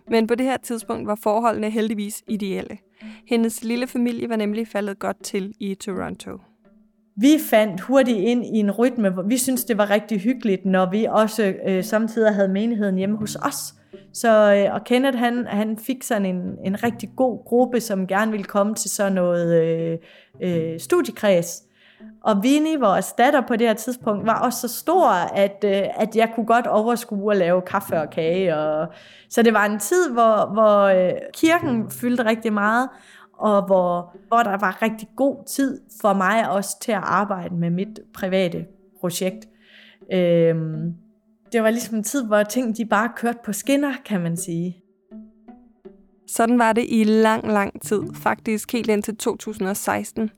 Men 0.10 0.28
på 0.28 0.36
det 0.36 0.46
her 0.46 0.58
tidspunkt 0.58 1.08
var 1.08 1.16
forholdene 1.16 1.70
heldigvis 1.70 2.24
ideelle. 2.28 2.78
Hendes 3.28 3.63
lille 3.63 3.88
familie 3.88 4.30
var 4.30 4.36
nemlig 4.36 4.68
faldet 4.68 5.00
godt 5.00 5.24
til 5.24 5.54
i 5.60 5.76
Toronto. 5.76 6.38
Vi 7.19 7.38
fandt 7.49 7.82
hurtigt 7.82 8.17
ind 8.17 8.45
i 8.45 8.60
en 8.60 8.71
rytme, 8.71 9.10
hvor 9.10 9.23
vi 9.23 9.38
synes 9.38 9.65
det 9.65 9.77
var 9.77 9.89
rigtig 9.89 10.19
hyggeligt, 10.19 10.65
når 10.65 10.89
vi 10.91 11.08
også 11.10 11.53
øh, 11.67 11.84
samtidig 11.84 12.34
havde 12.34 12.47
menigheden 12.47 12.95
hjemme 12.95 13.17
hos 13.17 13.36
os. 13.36 13.73
Så, 14.13 14.53
øh, 14.53 14.73
og 14.73 14.84
Kenneth, 14.84 15.17
han, 15.17 15.45
han 15.47 15.77
fik 15.77 16.03
sådan 16.03 16.25
en, 16.25 16.41
en 16.65 16.84
rigtig 16.84 17.10
god 17.15 17.45
gruppe, 17.45 17.80
som 17.80 18.08
gerne 18.08 18.32
ville 18.32 18.43
komme 18.43 18.75
til 18.75 18.89
sådan 18.89 19.12
noget 19.12 19.63
øh, 19.63 19.97
øh, 20.41 20.80
studiekreds. 20.80 21.63
Og 22.23 22.43
Vinnie, 22.43 22.80
vores 22.80 23.13
datter 23.13 23.41
på 23.41 23.56
det 23.56 23.67
her 23.67 23.73
tidspunkt, 23.73 24.25
var 24.25 24.39
også 24.39 24.67
så 24.67 24.80
stor, 24.80 25.10
at, 25.36 25.63
øh, 25.65 25.84
at 25.95 26.15
jeg 26.15 26.32
kunne 26.36 26.45
godt 26.45 26.67
overskue 26.67 27.32
at 27.32 27.38
lave 27.38 27.62
kaffe 27.62 28.01
og 28.01 28.10
kage. 28.10 28.58
Og, 28.58 28.88
så 29.30 29.41
det 29.41 29.53
var 29.53 29.65
en 29.65 29.80
tid, 29.80 30.12
hvor, 30.12 30.53
hvor 30.53 30.82
øh, 30.84 31.12
kirken 31.34 31.91
fyldte 31.91 32.25
rigtig 32.25 32.53
meget, 32.53 32.89
og 33.39 33.65
hvor, 33.65 34.15
hvor 34.28 34.38
der 34.38 34.58
var 34.58 34.82
rigtig 34.82 35.08
god 35.15 35.45
tid 35.47 35.82
for 36.02 36.13
mig 36.13 36.50
også 36.50 36.80
til 36.82 36.91
at 36.91 37.04
arbejde 37.04 37.56
med 37.56 37.69
mit 37.69 38.00
private 38.13 38.65
projekt. 39.00 39.47
Øhm, 40.13 40.93
det 41.52 41.63
var 41.63 41.69
ligesom 41.69 41.97
en 41.97 42.04
tid, 42.04 42.26
hvor 42.26 42.43
ting 42.43 42.78
de 42.78 42.86
bare 42.86 43.10
kørte 43.15 43.39
på 43.45 43.54
skinner, 43.54 43.93
kan 44.06 44.21
man 44.21 44.38
sige. 44.38 44.82
Sådan 46.28 46.60
var 46.60 46.73
det 46.73 46.86
i 46.89 47.04
lang, 47.04 47.47
lang 47.47 47.82
tid, 47.82 48.02
faktisk 48.13 48.71
helt 48.71 48.89
indtil 48.89 49.17
2016. 49.17 50.30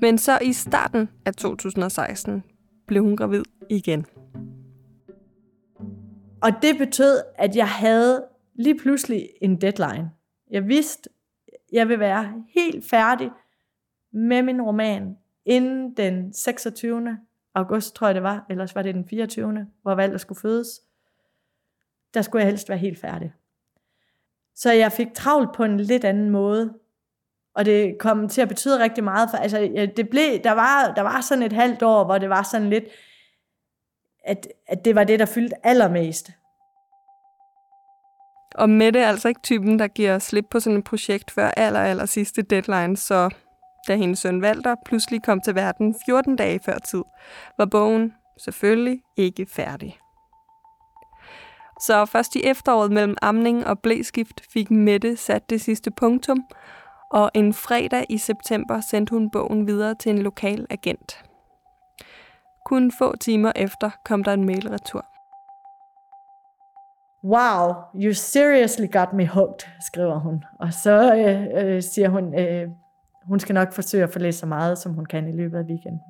Men 0.00 0.18
så 0.18 0.38
i 0.42 0.52
starten 0.52 1.08
af 1.26 1.34
2016 1.34 2.42
blev 2.86 3.02
hun 3.02 3.16
gravid 3.16 3.42
igen. 3.70 4.06
Og 6.42 6.50
det 6.62 6.78
betød, 6.78 7.22
at 7.38 7.56
jeg 7.56 7.68
havde 7.68 8.24
lige 8.54 8.78
pludselig 8.78 9.28
en 9.42 9.60
deadline. 9.60 10.10
Jeg 10.50 10.68
vidste, 10.68 11.10
jeg 11.72 11.88
vil 11.88 12.00
være 12.00 12.44
helt 12.54 12.84
færdig 12.84 13.30
med 14.10 14.42
min 14.42 14.62
roman 14.62 15.16
inden 15.44 15.94
den 15.96 16.32
26. 16.32 17.18
august, 17.54 17.94
tror 17.94 18.06
jeg 18.06 18.14
det 18.14 18.22
var, 18.22 18.46
ellers 18.50 18.74
var 18.74 18.82
det 18.82 18.94
den 18.94 19.08
24. 19.08 19.66
hvor 19.82 19.94
valget 19.94 20.20
skulle 20.20 20.40
fødes. 20.40 20.80
Der 22.14 22.22
skulle 22.22 22.42
jeg 22.42 22.50
helst 22.50 22.68
være 22.68 22.78
helt 22.78 23.00
færdig. 23.00 23.32
Så 24.54 24.72
jeg 24.72 24.92
fik 24.92 25.14
travlt 25.14 25.52
på 25.54 25.64
en 25.64 25.80
lidt 25.80 26.04
anden 26.04 26.30
måde. 26.30 26.74
Og 27.54 27.64
det 27.64 27.98
kom 27.98 28.28
til 28.28 28.40
at 28.40 28.48
betyde 28.48 28.82
rigtig 28.82 29.04
meget, 29.04 29.30
for 29.30 29.36
altså, 29.36 29.90
det 29.96 30.08
blev, 30.08 30.38
der, 30.44 30.52
var, 30.52 30.92
der 30.96 31.02
var 31.02 31.20
sådan 31.20 31.42
et 31.42 31.52
halvt 31.52 31.82
år, 31.82 32.04
hvor 32.04 32.18
det 32.18 32.28
var 32.28 32.42
sådan 32.42 32.70
lidt, 32.70 32.84
at, 34.24 34.48
at 34.66 34.84
det 34.84 34.94
var 34.94 35.04
det, 35.04 35.18
der 35.18 35.26
fyldte 35.26 35.66
allermest. 35.66 36.30
Og 38.58 38.70
Mette 38.70 39.00
er 39.00 39.08
altså 39.08 39.28
ikke 39.28 39.40
typen, 39.42 39.78
der 39.78 39.88
giver 39.88 40.18
slip 40.18 40.44
på 40.50 40.60
sådan 40.60 40.78
et 40.78 40.84
projekt 40.84 41.30
før 41.30 41.50
aller, 41.56 41.80
aller 41.80 42.06
sidste 42.06 42.42
deadline, 42.42 42.96
så 42.96 43.30
da 43.88 43.96
hendes 43.96 44.18
søn 44.18 44.44
Walter 44.44 44.74
pludselig 44.84 45.22
kom 45.22 45.40
til 45.40 45.54
verden 45.54 45.94
14 46.06 46.36
dage 46.36 46.60
før 46.64 46.78
tid, 46.78 47.02
var 47.58 47.66
bogen 47.66 48.14
selvfølgelig 48.38 49.00
ikke 49.16 49.46
færdig. 49.46 49.98
Så 51.80 52.04
først 52.04 52.36
i 52.36 52.42
efteråret 52.44 52.92
mellem 52.92 53.16
amning 53.22 53.66
og 53.66 53.78
blæskift 53.78 54.40
fik 54.52 54.70
Mette 54.70 55.16
sat 55.16 55.50
det 55.50 55.60
sidste 55.60 55.90
punktum, 55.90 56.44
og 57.10 57.30
en 57.34 57.54
fredag 57.54 58.06
i 58.08 58.18
september 58.18 58.80
sendte 58.80 59.10
hun 59.10 59.30
bogen 59.30 59.66
videre 59.66 59.94
til 59.94 60.10
en 60.10 60.22
lokal 60.22 60.66
agent. 60.70 61.24
Kun 62.66 62.92
få 62.92 63.16
timer 63.16 63.52
efter 63.56 63.90
kom 64.04 64.24
der 64.24 64.32
en 64.32 64.44
mailretur. 64.44 65.17
Wow, 67.24 67.74
you 67.94 68.14
seriously 68.14 68.86
got 68.92 69.12
me 69.12 69.26
hooked, 69.26 69.68
skriver 69.86 70.18
hun. 70.18 70.44
Og 70.60 70.72
så 70.72 71.14
øh, 71.14 71.64
øh, 71.64 71.82
siger 71.82 72.08
hun, 72.08 72.38
øh, 72.38 72.68
hun 73.24 73.40
skal 73.40 73.54
nok 73.54 73.72
forsøge 73.72 74.04
at 74.04 74.12
få 74.12 74.18
læst 74.18 74.38
så 74.38 74.46
meget, 74.46 74.78
som 74.78 74.92
hun 74.92 75.06
kan 75.06 75.28
i 75.28 75.32
løbet 75.32 75.58
af 75.58 75.62
weekenden. 75.62 76.00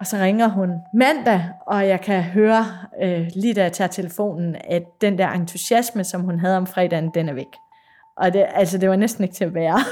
Og 0.00 0.06
så 0.06 0.16
ringer 0.16 0.48
hun 0.48 0.70
mandag, 0.94 1.44
og 1.66 1.88
jeg 1.88 2.00
kan 2.00 2.22
høre, 2.22 2.64
øh, 3.02 3.28
lige 3.34 3.54
da 3.54 3.62
jeg 3.62 3.72
tager 3.72 3.88
telefonen, 3.88 4.56
at 4.64 4.82
den 5.00 5.18
der 5.18 5.28
entusiasme, 5.28 6.04
som 6.04 6.20
hun 6.20 6.38
havde 6.38 6.56
om 6.56 6.66
fredagen, 6.66 7.10
den 7.14 7.28
er 7.28 7.32
væk. 7.32 7.56
Og 8.16 8.32
det, 8.32 8.46
altså, 8.54 8.78
det 8.78 8.88
var 8.88 8.96
næsten 8.96 9.24
ikke 9.24 9.34
til 9.34 9.44
at 9.44 9.54
være. 9.54 9.78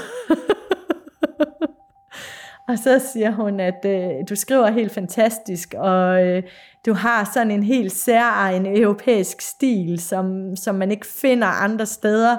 og 2.67 2.77
så 2.77 2.99
siger 2.99 3.31
hun, 3.31 3.59
at 3.59 3.85
øh, 3.85 4.11
du 4.29 4.35
skriver 4.35 4.69
helt 4.69 4.91
fantastisk, 4.91 5.73
og 5.77 6.25
øh, 6.25 6.43
du 6.85 6.93
har 6.93 7.29
sådan 7.33 7.51
en 7.51 7.63
helt 7.63 7.91
særegen 7.91 8.65
europæisk 8.65 9.41
stil, 9.41 9.99
som, 9.99 10.55
som 10.55 10.75
man 10.75 10.91
ikke 10.91 11.05
finder 11.05 11.47
andre 11.47 11.85
steder, 11.85 12.37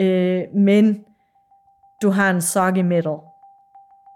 øh, 0.00 0.42
men 0.54 1.04
du 2.02 2.10
har 2.10 2.30
en 2.30 2.40
soggy 2.40 2.80
middle. 2.80 3.18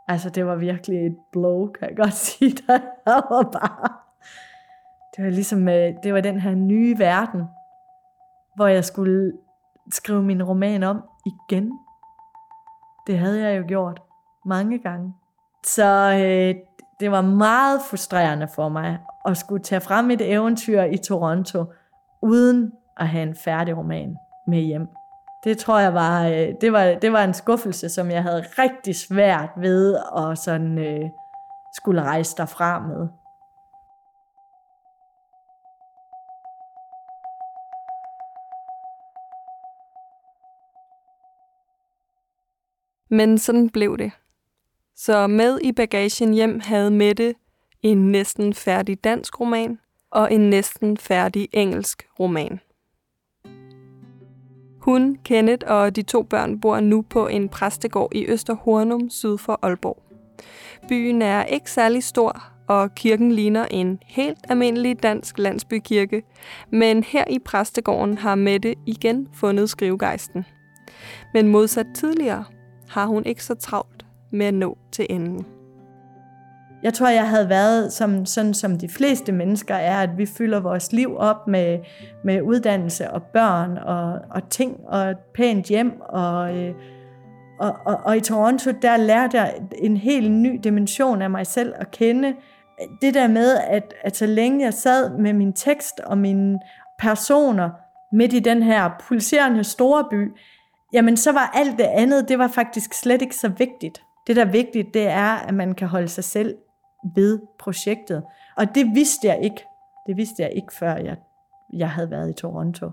Altså, 0.09 0.31
det 0.31 0.47
var 0.47 0.57
virkelig 0.57 1.07
et 1.07 1.17
blow, 1.33 1.73
kan 1.73 1.89
jeg 1.89 1.97
godt 1.97 2.15
sige 2.15 2.51
der 2.51 2.79
Det 3.07 3.25
var 3.31 3.51
bare... 3.53 3.89
Det 5.17 5.25
var 5.25 5.31
ligesom, 5.31 5.69
øh, 5.69 5.95
det 6.03 6.15
var 6.15 6.21
den 6.21 6.41
her 6.41 6.55
nye 6.55 6.99
verden, 6.99 7.43
hvor 8.57 8.67
jeg 8.67 8.85
skulle 8.85 9.33
skrive 9.93 10.23
min 10.23 10.43
roman 10.43 10.83
om 10.83 11.03
igen. 11.27 11.73
Det 13.07 13.19
havde 13.19 13.49
jeg 13.49 13.59
jo 13.59 13.65
gjort 13.69 14.03
mange 14.45 14.79
gange. 14.79 15.15
Så 15.67 16.13
øh, 16.13 16.55
det 17.01 17.11
var 17.11 17.21
meget 17.21 17.81
frustrerende 17.91 18.49
for 18.55 18.69
mig 18.69 18.99
at 19.25 19.37
skulle 19.37 19.63
tage 19.63 19.81
frem 19.81 20.11
et 20.11 20.33
eventyr 20.33 20.83
i 20.83 20.97
Toronto, 20.97 21.65
uden 22.23 22.73
at 22.97 23.09
have 23.09 23.23
en 23.23 23.35
færdig 23.35 23.77
roman 23.77 24.17
med 24.47 24.61
hjem. 24.61 24.89
Det 25.45 25.59
tror 25.59 25.79
jeg 25.79 25.95
var, 25.95 26.27
øh, 26.27 26.49
det 26.61 26.73
var, 26.73 26.85
det 27.03 27.13
var 27.13 27.25
en 27.25 27.35
skuffelse, 27.35 27.89
som 27.89 28.11
jeg 28.11 28.23
havde 28.23 28.45
rigtig 28.59 28.97
svært 28.97 29.51
ved 29.57 29.99
at 30.17 30.39
sådan, 30.39 30.79
øh, 30.79 31.11
skulle 31.77 32.03
rejse 32.03 32.37
derfra 32.37 32.81
med. 32.81 33.09
Men 43.11 43.39
sådan 43.39 43.71
blev 43.71 43.99
det. 43.99 44.13
Så 44.99 45.27
med 45.27 45.59
i 45.63 45.73
bagagen 45.73 46.35
hjem 46.35 46.61
havde 46.61 46.91
Mette 46.91 47.35
en 47.83 48.13
næsten 48.13 48.55
færdig 48.55 49.05
dansk 49.05 49.41
roman 49.41 49.79
og 50.11 50.33
en 50.33 50.51
næsten 50.51 50.97
færdig 50.97 51.49
engelsk 51.53 52.07
roman. 52.21 52.61
Hun, 54.81 55.17
Kenneth 55.25 55.67
og 55.71 55.97
de 55.97 56.03
to 56.03 56.23
børn 56.23 56.61
bor 56.61 56.81
nu 56.81 57.03
på 57.03 57.27
en 57.27 57.49
præstegård 57.49 58.13
i 58.15 58.27
Østerhornum 58.27 59.11
syd 59.11 59.39
for 59.39 59.59
Aalborg. 59.63 60.03
Byen 60.89 61.23
er 61.23 61.45
ikke 61.45 61.71
særlig 61.71 62.05
stor, 62.05 62.43
og 62.69 62.95
kirken 62.95 63.33
ligner 63.33 63.67
en 63.71 63.99
helt 64.07 64.39
almindelig 64.49 65.03
dansk 65.03 65.39
landsbykirke, 65.39 66.23
men 66.71 67.05
her 67.05 67.25
i 67.31 67.39
præstegården 67.39 68.19
har 68.19 68.35
Mette 68.35 68.75
igen 68.87 69.29
fundet 69.35 69.71
skrivegejsten. 69.71 70.45
Men 71.35 71.49
modsat 71.49 71.87
tidligere 71.95 72.45
har 72.89 73.07
hun 73.07 73.25
ikke 73.25 73.45
så 73.45 73.55
travlt 73.55 74.06
med 74.37 74.47
at 74.47 74.55
nå 74.55 74.79
til 74.93 75.07
enden. 75.11 75.47
Jeg 76.83 76.95
tror, 76.95 77.09
jeg 77.09 77.29
havde 77.29 77.49
været 77.49 77.93
som, 77.93 78.27
sådan 78.27 78.55
som 78.55 78.79
de 78.79 78.89
fleste 78.89 79.33
mennesker 79.33 79.75
er, 79.75 80.03
at 80.03 80.19
vi 80.19 80.27
fylder 80.27 80.61
vores 80.61 80.93
liv 80.93 81.17
op 81.17 81.49
med, 81.49 81.79
med 82.25 82.43
uddannelse 82.43 83.11
og 83.11 83.23
børn 83.23 83.79
og, 83.79 84.21
og 84.31 84.49
ting 84.51 84.81
og 84.87 85.11
et 85.11 85.19
pænt 85.35 85.67
hjem. 85.67 86.01
Og, 86.01 86.57
øh, 86.57 86.75
og, 87.61 87.77
og, 87.87 88.01
og 88.05 88.17
i 88.17 88.21
Toronto, 88.21 88.71
der 88.83 88.97
lærte 88.97 89.37
jeg 89.37 89.55
en 89.79 89.97
helt 89.97 90.33
ny 90.33 90.61
dimension 90.65 91.23
af 91.23 91.31
mig 91.31 91.47
selv 91.47 91.73
at 91.77 91.91
kende. 91.91 92.35
Det 93.03 93.15
der 93.15 93.29
med, 93.29 93.57
at, 93.57 93.95
at 94.03 94.17
så 94.17 94.27
længe 94.27 94.65
jeg 94.65 94.75
sad 94.75 95.19
med 95.19 95.33
min 95.33 95.53
tekst 95.53 96.01
og 96.01 96.19
mine 96.19 96.59
personer, 96.99 97.71
midt 98.13 98.33
i 98.33 98.39
den 98.39 98.63
her 98.63 98.91
pulserende 99.09 99.65
store 99.65 100.05
by, 100.11 100.33
jamen 100.93 101.17
så 101.17 101.33
var 101.33 101.53
alt 101.55 101.79
det 101.79 101.85
andet, 101.85 102.29
det 102.29 102.39
var 102.39 102.49
faktisk 102.49 102.95
slet 102.95 103.23
ikke 103.23 103.37
så 103.37 103.49
vigtigt. 103.49 104.03
Det, 104.27 104.37
der 104.37 104.45
er 104.45 104.51
vigtigt, 104.51 104.95
det 104.95 105.07
er, 105.07 105.35
at 105.35 105.55
man 105.55 105.75
kan 105.75 105.89
holde 105.89 106.09
sig 106.09 106.25
selv 106.25 106.57
ved 107.15 107.41
projektet. 107.59 108.23
Og 108.57 108.75
det 108.75 108.87
vidste 108.95 109.27
jeg 109.27 109.41
ikke. 109.43 109.65
Det 110.07 110.17
vidste 110.17 110.43
jeg 110.43 110.53
ikke, 110.53 110.75
før 110.75 110.97
jeg, 110.97 111.17
jeg 111.73 111.91
havde 111.91 112.11
været 112.11 112.31
i 112.31 112.33
Toronto. 112.33 112.91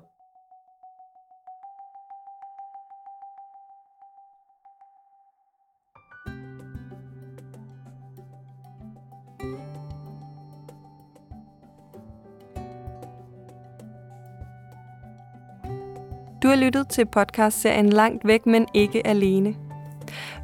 Du 16.43 16.47
har 16.47 16.55
lyttet 16.55 16.89
til 16.89 17.05
podcastserien 17.05 17.89
Langt 17.89 18.27
væk, 18.27 18.45
men 18.45 18.67
ikke 18.73 19.07
alene. 19.07 19.55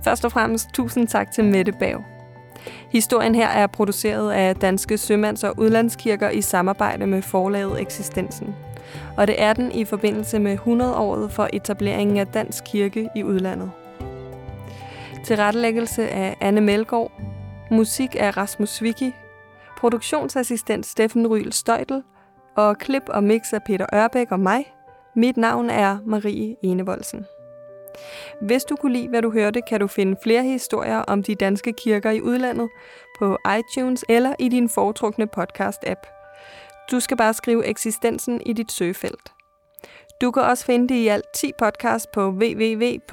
Først 0.03 0.25
og 0.25 0.31
fremmest 0.31 0.69
tusind 0.73 1.07
tak 1.07 1.31
til 1.31 1.43
Mette 1.43 1.71
Bav. 1.71 2.03
Historien 2.91 3.35
her 3.35 3.47
er 3.47 3.67
produceret 3.67 4.31
af 4.31 4.55
Danske 4.55 4.97
Sømands- 4.97 5.43
og 5.43 5.59
Udlandskirker 5.59 6.29
i 6.29 6.41
samarbejde 6.41 7.07
med 7.07 7.21
forlaget 7.21 7.81
Eksistensen. 7.81 8.55
Og 9.17 9.27
det 9.27 9.41
er 9.41 9.53
den 9.53 9.71
i 9.71 9.85
forbindelse 9.85 10.39
med 10.39 10.57
100-året 10.57 11.31
for 11.31 11.49
etableringen 11.53 12.17
af 12.17 12.27
Dansk 12.27 12.63
Kirke 12.63 13.09
i 13.15 13.23
udlandet. 13.23 13.71
Tilrettelæggelse 15.25 16.09
af 16.09 16.37
Anne 16.41 16.61
Melgaard. 16.61 17.11
Musik 17.71 18.15
af 18.19 18.37
Rasmus 18.37 18.81
Vicky. 18.81 19.11
Produktionsassistent 19.77 20.85
Steffen 20.85 21.27
Ryl 21.27 21.51
Støjtel. 21.51 22.03
Og 22.57 22.77
klip 22.77 23.03
og 23.07 23.23
mix 23.23 23.53
af 23.53 23.63
Peter 23.63 23.85
Ørbæk 23.93 24.31
og 24.31 24.39
mig– 24.39 24.65
mit 25.15 25.37
navn 25.37 25.69
er 25.69 25.97
Marie 26.05 26.55
Enevoldsen. 26.63 27.25
Hvis 28.41 28.63
du 28.63 28.75
kunne 28.75 28.93
lide, 28.93 29.07
hvad 29.07 29.21
du 29.21 29.31
hørte, 29.31 29.61
kan 29.61 29.79
du 29.79 29.87
finde 29.87 30.15
flere 30.23 30.43
historier 30.43 30.97
om 30.97 31.23
de 31.23 31.35
danske 31.35 31.73
kirker 31.73 32.11
i 32.11 32.21
udlandet 32.21 32.69
på 33.19 33.37
iTunes 33.59 34.05
eller 34.09 34.35
i 34.39 34.49
din 34.49 34.69
foretrukne 34.69 35.27
podcast-app. 35.37 36.15
Du 36.91 36.99
skal 36.99 37.17
bare 37.17 37.33
skrive 37.33 37.65
eksistensen 37.65 38.41
i 38.45 38.53
dit 38.53 38.71
søgefelt. 38.71 39.31
Du 40.21 40.31
kan 40.31 40.43
også 40.43 40.65
finde 40.65 40.87
det 40.87 40.95
i 40.95 41.07
alt 41.07 41.25
10 41.35 41.51
podcasts 41.59 42.07
på 42.13 42.29
www.dsuk.dk. 42.29 43.09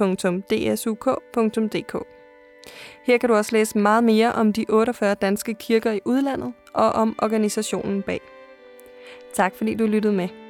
Her 3.05 3.17
kan 3.17 3.29
du 3.29 3.35
også 3.35 3.51
læse 3.55 3.77
meget 3.77 4.03
mere 4.03 4.31
om 4.31 4.53
de 4.53 4.65
48 4.69 5.15
danske 5.15 5.53
kirker 5.53 5.91
i 5.91 5.99
udlandet 6.05 6.53
og 6.73 6.91
om 6.91 7.15
organisationen 7.21 8.01
bag. 8.01 8.21
Tak 9.33 9.55
fordi 9.55 9.75
du 9.75 9.85
lyttede 9.85 10.13
med. 10.13 10.46